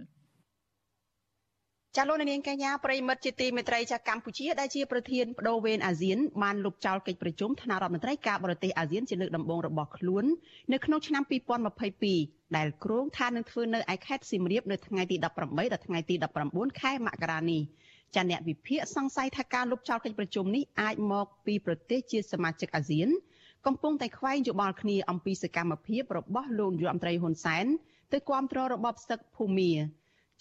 [1.97, 10.25] ចាលោកនាងកញ្ញាប្រិមិត្តជាទីមេត្រីចាកម្ពុជាដែលជាប្រធានបដូវវេនអាស៊ានបានលុបចោលកិច្ចប្រជុំថ្នាក់រដ្ឋមន្ត្រីការបរទេសអាស៊ានជាលើកដំបូងរបស់ខ្លួន
[10.73, 11.23] នៅក្នុងឆ្នាំ
[11.89, 16.15] 2022ដែលគ្រោងថានឹងធ្វើនៅឯខេត្តសៀមរាបនៅថ្ងៃទី18ដល់ថ្ងៃទី
[16.49, 17.63] 19ខែមករានេះ
[18.15, 23.09] ចាអ្នកវិភាគសង្ស័យថាការលុបចោលកិច្ចប្រជុំនេះអាចមកពីប្រទេសជាសមាជិកអាស៊ាន
[23.67, 27.67] កំពុងតែខ្វែងយោបល់គ្នាអំពីសកម្មភាពរបស់លោកយមត្រីហ៊ុនសែន
[28.13, 29.73] ទៅគ្រប់គ្រងរបបសឹកភូមា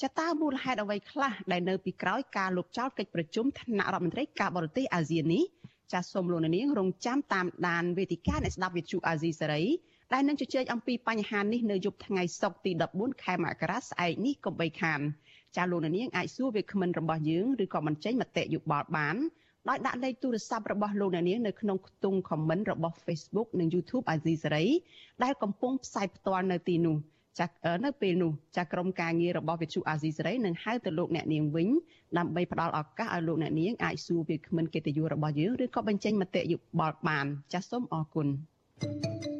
[0.02, 5.44] ចតើមូលហេតុអ្វីខ្លះដែលនៅពីក្រោយការលុបចោលកិច្ចប្រជុំថ្នាក់រដ្ឋមន្ត្រីការបរទេសអាស៊ាននេះ
[5.92, 9.64] ចាសសូមលោកនាងរងចាំតាមដានវេទិកាអ្នកស្ដាប់វិទ្យុអាស៊ីសេរី
[10.14, 15.00] ដែលនឹងជជែកអំពីបញ្ហានេះនៅយប់ថ្ងៃសុក្រទី14ខែមករាស្អែកនេះកុំបីខាន
[15.58, 19.16] ចាលោកនាងអាចសួរវាគ្មិនរបស់យើងឬក៏បញ្ចេញមតិយោបល់បាន
[19.70, 24.66] ដោយដាក់លេខទូរស័ព្ទរបស់លោកអ្នកនាងនៅក្នុងខ្ទង់ comment របស់ Facebook និង YouTube អាស៊ីសេរី
[25.24, 26.98] ដែលកំពុងផ្សាយផ្ទាល់នៅទីនោះ
[27.40, 27.54] ចាក់
[27.86, 31.70] នៅពេលនោះចាក់ក្រុមការងាររបស់វិទ្យុអាស៊ីសេរីនឹងហៅទៅលោកអ្នកនាងវិញ
[32.18, 38.28] ដើម្បីផ្ដល់ឱកាសឲ្យលោកអ្នកនាងអាចសួរវាគ្មិនកិត្តិយសរបស់យើងឬក៏បញ្ចេញមតិយោបល់បានចាសសូមអរគុណ
[38.82, 39.39] thank you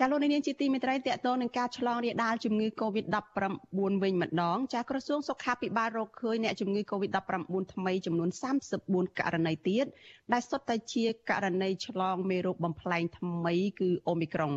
[0.00, 8.30] ចាលោកនាងជាទីមេត្រីតកតងនឹងការឆ្លងរាលដាលជំងឺ Covid-19 វិញម្ដងចាក្រសួងសុខាភិបាលរកឃើញអ្នកជំងឺ Covid-19 ថ្មីចំនួន
[8.74, 9.86] 34ករណីទៀត
[10.32, 14.52] ដែលសុទ្ធតែជាករណីឆ្លងមេរោគបំផ្លែងថ្មីគឺអូមីក្រុង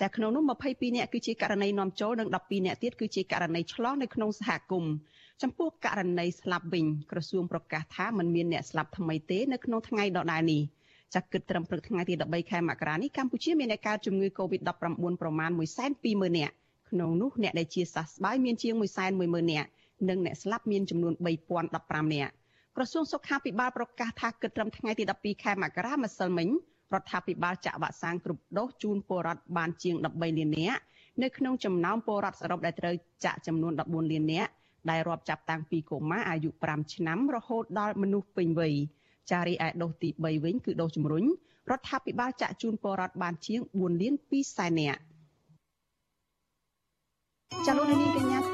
[0.00, 4.94] ចាក្នុងនោះ22អ្នកគឺជាករណីនាំចូលនិង12អ្នកទៀតគឺជាករណីឆ្លងនៅក្នុងសហគមន៍
[5.42, 10.62] ចំពោះករណីស្លាប់វិញក្រសួងប្រកាសថាมันមានអ្នកស្លាប់ថ្មីទេនៅក្នុងថ្ងៃដដែលនេះ
[11.14, 14.70] ចាក់គិតត្រឹមព្រឹកថ្ងៃទី13ខែមករានេះកម្ពុជាមានអ្នកកើតជំងឺ Covid-19
[15.22, 15.50] ប្រមាណ
[15.94, 16.54] 120,000នាក់
[16.90, 18.74] ក្នុងនោះអ្នកដែលជាសះស្បើយមានជាង
[19.12, 19.68] 110,000នាក់
[20.08, 21.12] និងអ្នកស្លាប់មានចំនួន
[21.64, 22.32] 3015នាក់
[22.76, 26.48] ក្រសួងសុខាភិបាលប្រកាសថាគិតត្រឹមថ្ងៃទី12ខែមករាម្សិលមិញ
[26.94, 30.80] រដ្ឋាភិបាលចាក់វ៉ាក់សាំងគ្រប់ដូសជូនពលរដ្ឋបានជាង13លាននាក់
[31.22, 32.94] នៅក្នុងចំណោមពលរដ្ឋសរុបដែលត្រូវ
[33.24, 34.50] ចាក់ចំនួន14លាននាក់
[34.90, 38.74] ដែលរាប់ចាប់តាំងពីកុមារអាយុ5ឆ្នាំរហូតដល់មនុស្សពេញវ័យ
[39.30, 41.24] ចារីឯដូសទី3វិញគឺដូសជំរុញ
[41.70, 45.00] រដ្ឋាភិបាលចាក់ជូនពលរដ្ឋបានជាង4លាន2សែននាក់
[47.66, 48.53] ចាលោកនាងកញ្ញា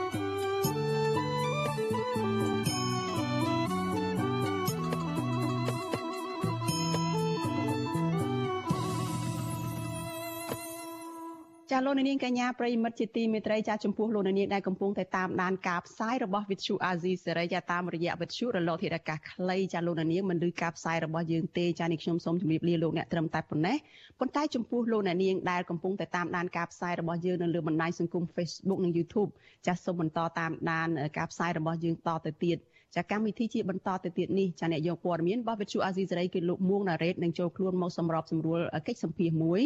[11.70, 23.76] ចាលោកនាងកញ្ញាប្រិមិត្តជាទីមេត្រីចាចំពោះលោកនាងដែលកំពុងតែតាមដានការផ្សាយរបស់វិទ្យុអាស៊ីសេរីចាតាមរយៈវិទ្យុរលកធាតុអាកាសខ្លីចាលោកនាងមិនឮការផ្សាយរបស់យើងទេចានេះខ្ញុំសូមជម្រាបលាលោកអ្នកត្រឹមតែប៉ុណ្ណេះ
[24.18, 29.30] ប៉ុន្តែចំពោះលោកនាងដែលកំពុងតែតាមដានការផ្សាយរបស់យើងនៅលើបណ្ដាញសង្គម Facebook និង YouTube
[29.66, 32.58] ចាសូមបន្តតាមដានការផ្សាយរបស់យើងតទៅទៀត
[32.96, 39.60] ចាកម្មវិធីជាបន្តទៅទៀតនេះចាអ្នកយកព័ត៌មានរបស់វិទ្យុអាស៊ីសេរីគឺលោកមួងណារ៉េតនឹងចូលខ្លួនមកសម្របសម្រួលកិច្ចសម្ភាសមួយ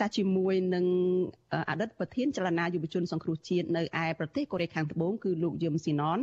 [0.00, 0.84] ចាជាមួយនឹង
[1.68, 6.18] អតីតប្រធានចលនាយុវជនសង្គ្រោះជាតិនៅឯប្រទេសកូរ៉េខាងត្បូងគឺលោកយឹមស៊ីណន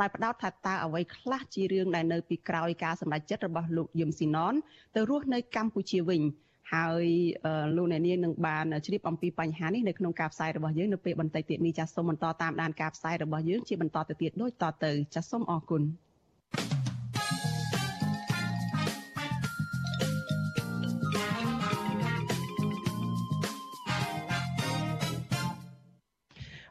[0.00, 4.54] ដែលផ្ដោតថាតើអ្វីខ្លះជារឿងដែលនៅពីក្រោយការសម្រេចចិត្តរបស់លោកយឹមស៊ីណន
[4.94, 6.22] ទៅរស់នៅកម្ពុជាវិញ
[6.74, 7.04] ហើយ
[7.76, 15.82] លោកអ្នកនាងនឹងបានជ្រាបអំពីបញ្ហានេះនៅក្នុងការផ្សាយរបស់យើងនៅពេលបន្តិចទៀតនេះចាសសូមបន្តតាមដានការផ្សាយរបស់យើងជាបន្តទៅទៀតដូចតទៅចាសសូមអរគុណ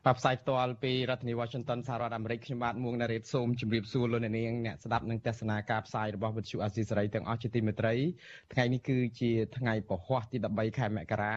[0.08, 7.94] បាទផ្សាយផ្ទាល់ពីរដ្ឋធានី Washington សហរដ្ឋអាមេរិកខ្ញុំបាទមួងណារ៉េតសូមជម្រាបសួរលោកអ្នកនាងអ្នកស្ដាប់និងទស្សនាការផ្សាយរបស់វិទ្យុអាស៊ីសេរីទាំងអស់ជាទីមេត្រី
[8.54, 11.36] ថ្ងៃនេះគឺជាថ្ងៃពហុទី13ខែមករា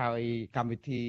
[0.00, 0.22] ហើយ
[0.56, 1.02] កម្មវិធី